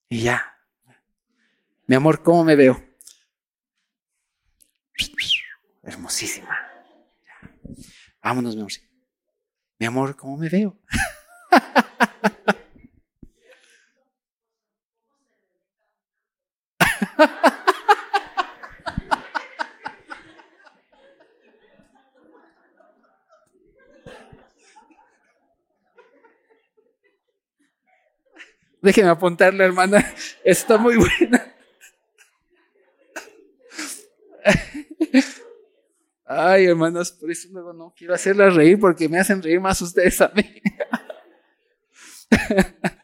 [0.08, 0.54] Y ya,
[1.86, 2.82] mi amor, ¿cómo me veo?
[5.82, 6.56] Hermosísima.
[8.22, 8.72] Vámonos, mi amor.
[9.78, 10.80] Mi amor, ¿cómo me veo?
[28.84, 30.04] Déjenme apuntarle, hermana.
[30.44, 31.54] Está muy buena.
[36.26, 40.20] Ay, hermanas, por eso luego no quiero hacerlas reír porque me hacen reír más ustedes
[40.20, 40.60] a mí.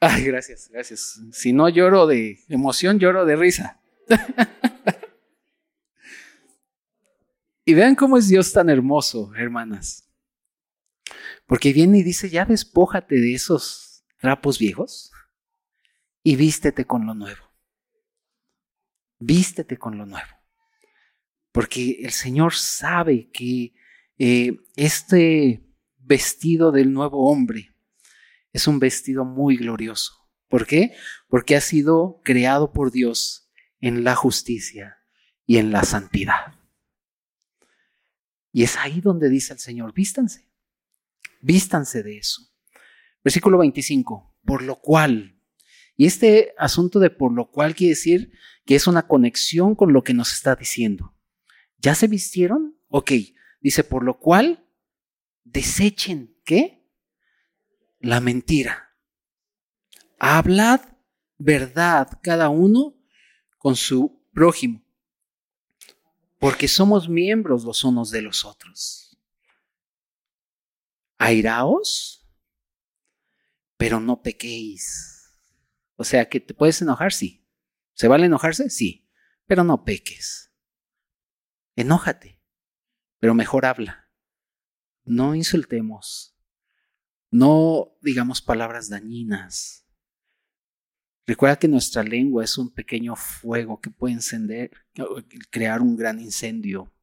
[0.00, 1.20] Ay, gracias, gracias.
[1.30, 3.80] Si no lloro de emoción, lloro de risa.
[7.64, 10.09] y vean cómo es Dios tan hermoso, hermanas.
[11.50, 15.10] Porque viene y dice, ya despójate de esos trapos viejos
[16.22, 17.42] y vístete con lo nuevo.
[19.18, 20.28] Vístete con lo nuevo.
[21.50, 23.74] Porque el Señor sabe que
[24.16, 25.66] eh, este
[25.98, 27.74] vestido del nuevo hombre
[28.52, 30.30] es un vestido muy glorioso.
[30.46, 30.94] ¿Por qué?
[31.26, 34.98] Porque ha sido creado por Dios en la justicia
[35.46, 36.54] y en la santidad.
[38.52, 40.49] Y es ahí donde dice el Señor, vístanse,
[41.40, 42.42] vístanse de eso.
[43.22, 45.40] Versículo 25, por lo cual,
[45.96, 48.32] y este asunto de por lo cual quiere decir
[48.64, 51.14] que es una conexión con lo que nos está diciendo.
[51.78, 52.78] ¿Ya se vistieron?
[52.88, 53.12] Ok,
[53.60, 54.66] dice, por lo cual,
[55.44, 56.86] desechen, ¿qué?
[57.98, 58.96] La mentira.
[60.18, 60.80] Hablad
[61.36, 62.94] verdad cada uno
[63.58, 64.82] con su prójimo,
[66.38, 69.09] porque somos miembros los unos de los otros.
[71.22, 72.26] Airaos,
[73.76, 75.38] pero no pequéis.
[75.96, 77.46] O sea, que te puedes enojar, sí.
[77.92, 78.70] ¿Se vale enojarse?
[78.70, 79.06] Sí,
[79.44, 80.50] pero no peques.
[81.76, 82.42] Enójate,
[83.18, 84.10] pero mejor habla.
[85.04, 86.38] No insultemos.
[87.30, 89.86] No digamos palabras dañinas.
[91.26, 94.70] Recuerda que nuestra lengua es un pequeño fuego que puede encender,
[95.50, 96.96] crear un gran incendio.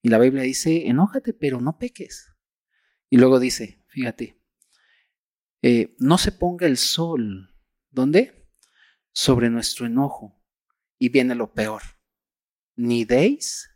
[0.00, 2.37] Y la Biblia dice, enójate, pero no peques.
[3.10, 4.38] Y luego dice, fíjate,
[5.62, 7.54] eh, no se ponga el sol.
[7.90, 8.48] ¿Dónde?
[9.12, 10.40] Sobre nuestro enojo.
[10.98, 11.82] Y viene lo peor.
[12.76, 13.70] Ni deis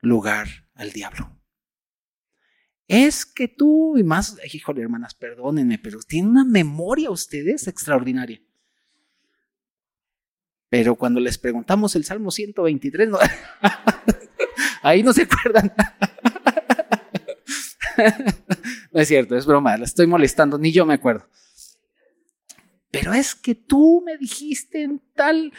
[0.00, 1.38] lugar al diablo.
[2.86, 8.40] Es que tú, y más, híjole, hermanas, perdónenme, pero tienen una memoria ustedes extraordinaria.
[10.70, 13.10] Pero cuando les preguntamos el Salmo 123,
[14.82, 15.72] ahí no se acuerdan.
[18.92, 21.28] no es cierto, es broma, la estoy molestando, ni yo me acuerdo.
[22.90, 25.52] Pero es que tú me dijiste en tal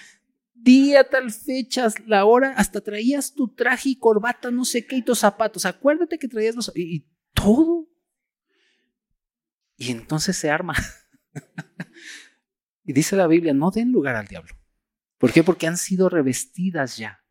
[0.53, 5.01] día, tal fecha, la hora, hasta traías tu traje y corbata, no sé qué, y
[5.03, 5.65] tus zapatos.
[5.65, 6.71] Acuérdate que traías los...
[6.75, 7.87] Y, todo.
[9.77, 10.75] Y entonces se arma.
[12.83, 14.55] y dice la Biblia, no den lugar al diablo.
[15.17, 15.43] ¿Por qué?
[15.43, 17.23] Porque han sido revestidas ya.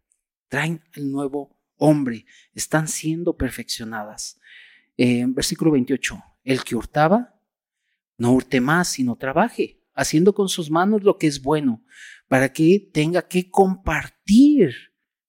[0.49, 2.25] Traen el nuevo hombre.
[2.55, 4.41] Están siendo perfeccionadas.
[4.99, 6.21] Eh, versículo 28.
[6.43, 7.41] El que hurtaba,
[8.19, 11.85] no hurte más, sino trabaje, haciendo con sus manos lo que es bueno
[12.27, 14.75] para que tenga que compartir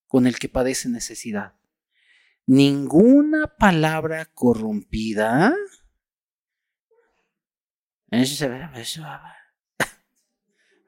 [0.07, 1.53] con el que padece necesidad.
[2.47, 5.53] Ninguna palabra corrompida.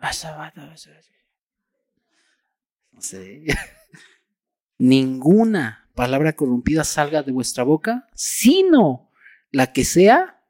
[2.91, 3.45] No sé.
[4.81, 9.11] Ninguna palabra corrompida salga de vuestra boca, sino
[9.51, 10.43] la que sea.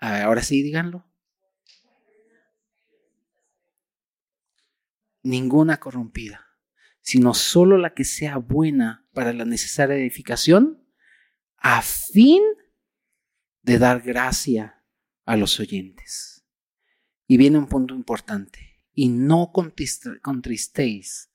[0.00, 1.06] Ahora sí, díganlo.
[5.24, 6.46] ninguna corrompida,
[7.00, 10.86] sino solo la que sea buena para la necesaria edificación,
[11.56, 12.42] a fin
[13.62, 14.84] de dar gracia
[15.24, 16.44] a los oyentes.
[17.26, 21.30] Y viene un punto importante, y no contristéis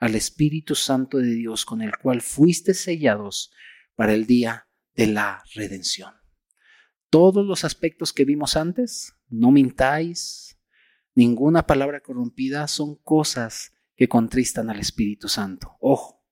[0.00, 3.52] al Espíritu Santo de Dios con el cual fuiste sellados
[3.94, 6.14] para el día de la redención.
[7.10, 10.58] Todos los aspectos que vimos antes, no mintáis,
[11.14, 15.76] ninguna palabra corrompida son cosas que contristan al Espíritu Santo.
[15.80, 16.24] Ojo,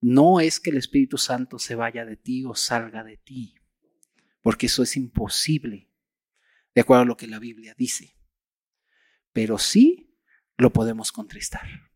[0.00, 3.56] no es que el Espíritu Santo se vaya de ti o salga de ti,
[4.40, 5.90] porque eso es imposible,
[6.74, 8.16] de acuerdo a lo que la Biblia dice.
[9.32, 10.16] Pero sí
[10.56, 11.93] lo podemos contristar.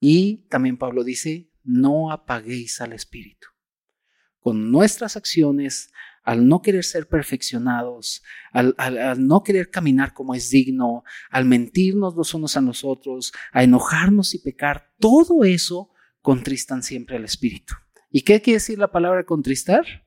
[0.00, 3.48] Y también Pablo dice, no apaguéis al Espíritu.
[4.40, 5.92] Con nuestras acciones,
[6.22, 8.22] al no querer ser perfeccionados,
[8.52, 8.74] al,
[9.26, 14.34] no querer caminar como es digno, al mentirnos los unos a los otros, a enojarnos
[14.34, 15.90] y pecar, todo eso
[16.20, 17.74] contristan siempre al Espíritu.
[18.10, 20.06] ¿Y qué quiere decir la palabra contristar?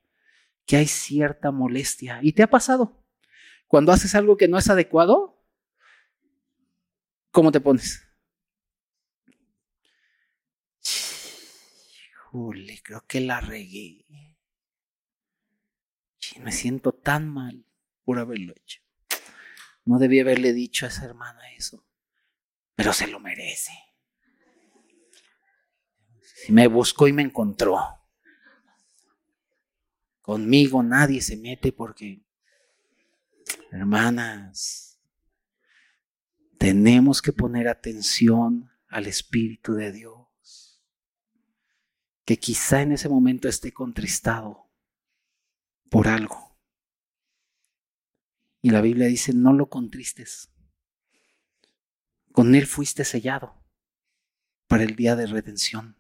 [0.66, 2.20] Que hay cierta molestia.
[2.22, 3.04] ¿Y te ha pasado?
[3.68, 5.44] Cuando haces algo que no es adecuado,
[7.32, 8.11] ¿cómo te pones?
[12.84, 14.06] Creo que la regué
[16.40, 17.66] me siento tan mal.
[18.04, 18.82] por haberlo hecho.
[19.86, 21.86] No debía haberle dicho a esa hermana eso,
[22.76, 23.72] pero se lo merece.
[26.50, 27.78] Me buscó y me encontró.
[30.22, 32.26] Conmigo nadie se mete porque,
[33.72, 35.00] hermanas,
[36.58, 40.21] tenemos que poner atención al Espíritu de Dios,
[42.32, 44.72] que quizá en ese momento esté contristado
[45.90, 46.58] por algo.
[48.62, 50.50] Y la Biblia dice, no lo contristes.
[52.32, 53.62] Con Él fuiste sellado
[54.68, 56.00] para el día de redención.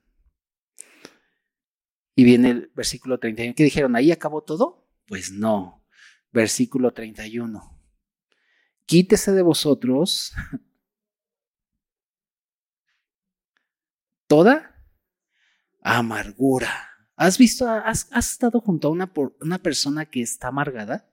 [2.15, 3.53] Y viene el versículo 31.
[3.53, 3.97] ¿Qué dijeron?
[3.97, 4.87] ¿Ahí acabó todo?
[5.07, 5.85] Pues no.
[6.31, 7.77] Versículo 31.
[8.85, 10.31] Quítese de vosotros
[14.27, 14.70] toda
[15.81, 16.89] amargura.
[17.15, 19.11] ¿Has visto, has, estado junto a una,
[19.41, 21.07] una persona que está amargada?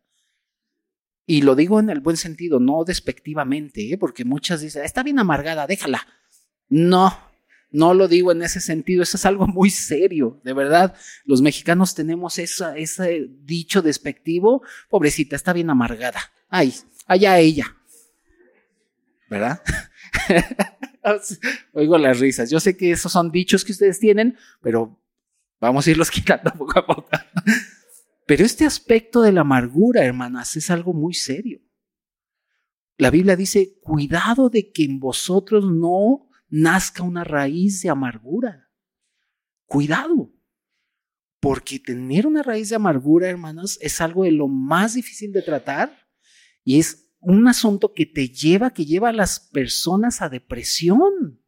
[1.27, 3.99] Y lo digo en el buen sentido, no despectivamente, ¿eh?
[3.99, 6.07] porque muchas dicen, está bien amargada, déjala.
[6.71, 7.19] No,
[7.71, 10.97] no lo digo en ese sentido, eso es algo muy serio, de verdad.
[11.25, 16.21] Los mexicanos tenemos ese dicho despectivo, pobrecita, está bien amargada.
[16.49, 16.73] Ay,
[17.07, 17.77] allá ella.
[19.29, 19.61] ¿Verdad?
[21.73, 22.51] Oigo las risas.
[22.51, 25.03] Yo sé que esos son dichos que ustedes tienen, pero
[25.61, 27.09] vamos a irlos quitando poco a poco.
[28.27, 31.61] Pero este aspecto de la amargura, hermanas, es algo muy serio.
[32.97, 38.71] La Biblia dice, cuidado de que en vosotros no nazca una raíz de amargura.
[39.67, 40.33] Cuidado,
[41.41, 46.07] porque tener una raíz de amargura, hermanos, es algo de lo más difícil de tratar
[46.65, 51.43] y es un asunto que te lleva, que lleva a las personas a depresión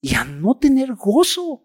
[0.00, 1.62] y a no tener gozo.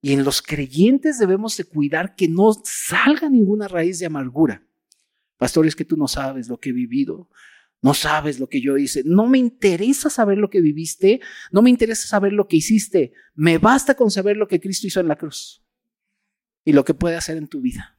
[0.00, 4.66] Y en los creyentes debemos de cuidar que no salga ninguna raíz de amargura.
[5.36, 7.28] Pastores, que tú no sabes lo que he vivido.
[7.80, 9.02] No sabes lo que yo hice.
[9.04, 11.20] No me interesa saber lo que viviste.
[11.52, 13.12] No me interesa saber lo que hiciste.
[13.34, 15.64] Me basta con saber lo que Cristo hizo en la cruz
[16.64, 17.98] y lo que puede hacer en tu vida.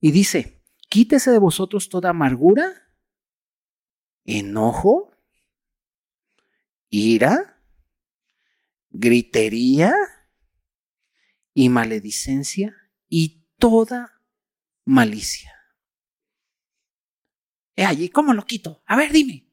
[0.00, 0.55] Y dice,
[0.88, 2.72] quítese de vosotros toda amargura,
[4.24, 5.12] enojo,
[6.88, 7.62] ira,
[8.90, 9.94] gritería
[11.54, 12.74] y maledicencia
[13.08, 14.22] y toda
[14.84, 15.52] malicia
[17.76, 18.82] He allí, ¿cómo lo quito?
[18.86, 19.46] A ver, dime.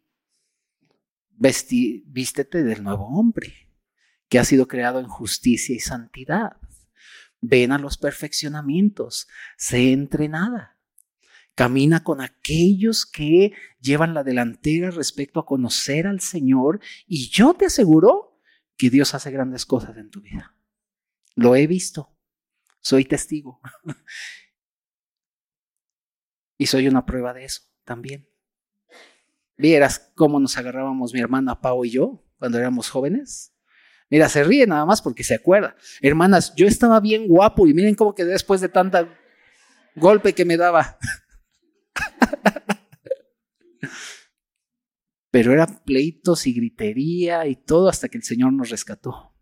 [1.36, 3.70] vístete del nuevo hombre,
[4.30, 6.56] que ha sido creado en justicia y santidad.
[7.42, 9.28] Ven a los perfeccionamientos,
[9.58, 10.80] sé entrenada.
[11.56, 17.66] Camina con aquellos que llevan la delantera respecto a conocer al Señor y yo te
[17.66, 18.40] aseguro
[18.78, 20.56] que Dios hace grandes cosas en tu vida.
[21.36, 22.16] Lo he visto,
[22.80, 23.60] soy testigo
[26.58, 28.28] y soy una prueba de eso también.
[29.58, 33.54] Vieras cómo nos agarrábamos mi hermana Pau y yo cuando éramos jóvenes.
[34.10, 35.76] Mira, se ríe nada más porque se acuerda.
[36.02, 39.08] Hermanas, yo estaba bien guapo y miren cómo quedé después de tanta
[39.96, 40.98] golpe que me daba.
[45.34, 49.34] Pero era pleitos y gritería y todo hasta que el Señor nos rescató.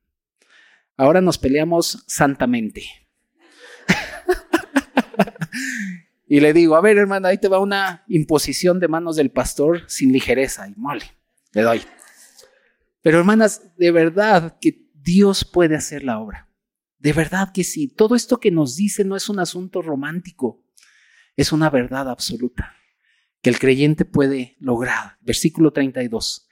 [0.95, 2.85] Ahora nos peleamos santamente.
[6.27, 9.83] Y le digo, a ver, hermana, ahí te va una imposición de manos del pastor
[9.87, 10.65] sin ligereza.
[10.65, 11.03] Y mole,
[11.51, 11.81] le doy.
[13.01, 16.47] Pero hermanas, de verdad que Dios puede hacer la obra.
[16.99, 17.89] De verdad que sí.
[17.89, 20.63] Todo esto que nos dice no es un asunto romántico,
[21.35, 22.77] es una verdad absoluta
[23.41, 25.17] que el creyente puede lograr.
[25.21, 26.47] Versículo 32.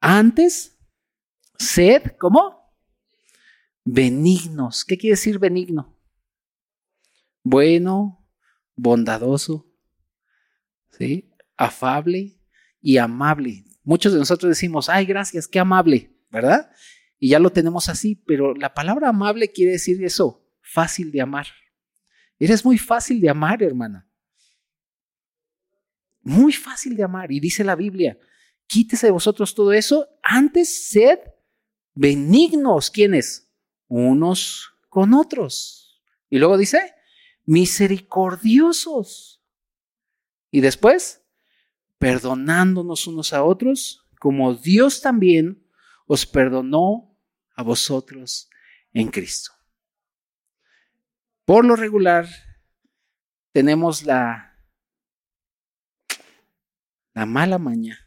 [0.00, 0.78] Antes,
[1.58, 2.74] sed, ¿cómo?
[3.84, 4.84] Benignos.
[4.84, 5.98] ¿Qué quiere decir benigno?
[7.42, 8.28] Bueno,
[8.76, 9.72] bondadoso,
[10.90, 11.32] ¿sí?
[11.58, 12.38] afable
[12.80, 13.64] y amable.
[13.82, 16.70] Muchos de nosotros decimos, ay, gracias, qué amable, ¿verdad?
[17.18, 21.46] Y ya lo tenemos así, pero la palabra amable quiere decir eso, fácil de amar.
[22.38, 24.07] Eres muy fácil de amar, hermana.
[26.28, 27.32] Muy fácil de amar.
[27.32, 28.18] Y dice la Biblia,
[28.66, 31.18] quítese de vosotros todo eso, antes sed
[31.94, 32.90] benignos.
[32.90, 33.50] ¿Quiénes?
[33.86, 36.02] Unos con otros.
[36.28, 36.94] Y luego dice,
[37.46, 39.42] misericordiosos.
[40.50, 41.22] Y después,
[41.96, 45.66] perdonándonos unos a otros, como Dios también
[46.06, 47.16] os perdonó
[47.54, 48.50] a vosotros
[48.92, 49.52] en Cristo.
[51.46, 52.28] Por lo regular,
[53.52, 54.47] tenemos la,
[57.18, 57.98] la mala maña,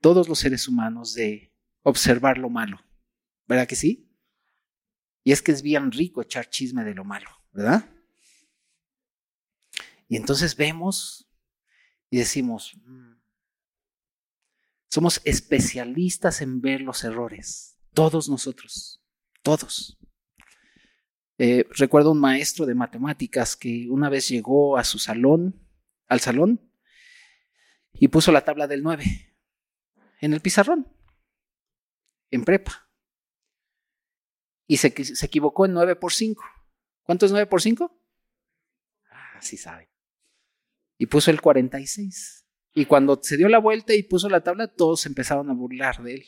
[0.00, 1.52] todos los seres humanos, de
[1.82, 2.78] observar lo malo.
[3.48, 4.08] ¿Verdad que sí?
[5.24, 7.28] Y es que es bien rico echar chisme de lo malo.
[7.50, 7.84] ¿verdad?
[10.06, 11.28] Y entonces vemos
[12.10, 13.14] y decimos, mm,
[14.88, 19.02] somos especialistas en ver los errores, todos nosotros,
[19.42, 19.98] todos.
[21.38, 25.68] Eh, recuerdo un maestro de matemáticas que una vez llegó a su salón,
[26.06, 26.67] al salón,
[27.98, 29.04] y puso la tabla del 9
[30.20, 30.86] en el pizarrón,
[32.30, 32.88] en prepa.
[34.66, 36.42] Y se, se equivocó en 9 por 5.
[37.02, 37.98] ¿Cuánto es 9 por 5?
[39.10, 39.88] Ah, sí sabe.
[40.98, 42.46] Y puso el 46.
[42.74, 46.14] Y cuando se dio la vuelta y puso la tabla, todos empezaron a burlar de
[46.14, 46.26] él.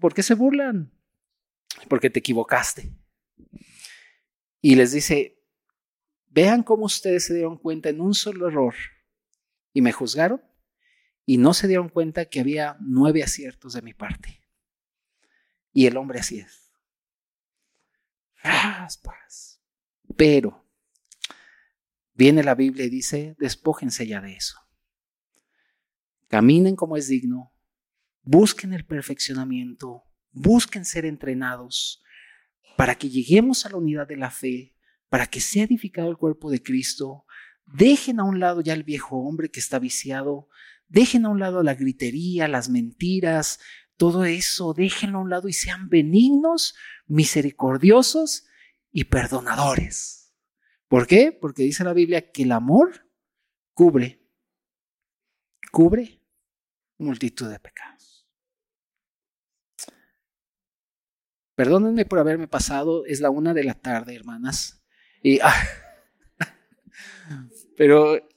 [0.00, 0.92] ¿Por qué se burlan?
[1.88, 2.92] Porque te equivocaste.
[4.60, 5.40] Y les dice,
[6.26, 8.74] vean cómo ustedes se dieron cuenta en un solo error
[9.74, 10.40] y me juzgaron
[11.26, 14.40] y no se dieron cuenta que había nueve aciertos de mi parte.
[15.72, 16.72] Y el hombre así es.
[20.16, 20.64] Pero
[22.14, 24.58] viene la Biblia y dice, despójense ya de eso.
[26.28, 27.52] Caminen como es digno,
[28.22, 32.02] busquen el perfeccionamiento, busquen ser entrenados
[32.76, 34.74] para que lleguemos a la unidad de la fe,
[35.08, 37.23] para que sea edificado el cuerpo de Cristo.
[37.66, 40.48] Dejen a un lado ya el viejo hombre que está viciado,
[40.88, 43.60] dejen a un lado la gritería, las mentiras,
[43.96, 46.74] todo eso, déjenlo a un lado y sean benignos,
[47.06, 48.46] misericordiosos
[48.90, 50.32] y perdonadores.
[50.88, 51.32] ¿Por qué?
[51.32, 53.08] Porque dice la Biblia que el amor
[53.72, 54.20] cubre,
[55.72, 56.20] cubre
[56.98, 58.28] multitud de pecados.
[61.54, 64.84] Perdónenme por haberme pasado, es la una de la tarde, hermanas.
[65.22, 65.54] Y, ah,
[67.76, 68.28] pero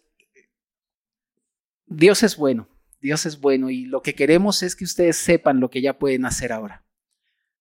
[1.86, 2.70] Dios es bueno,
[3.02, 6.26] Dios es bueno y lo que queremos es que ustedes sepan lo que ya pueden
[6.26, 6.86] hacer ahora.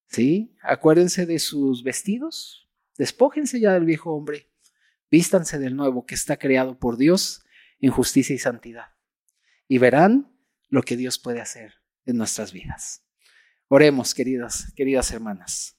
[0.08, 0.56] ¿Sí?
[0.62, 4.50] Acuérdense de sus vestidos, despójense ya del viejo hombre,
[5.10, 7.44] vístanse del nuevo que está creado por Dios
[7.80, 8.94] en justicia y santidad.
[9.68, 10.32] Y verán
[10.68, 11.74] lo que Dios puede hacer
[12.04, 13.04] en nuestras vidas.
[13.68, 15.75] Oremos, queridas, queridas hermanas.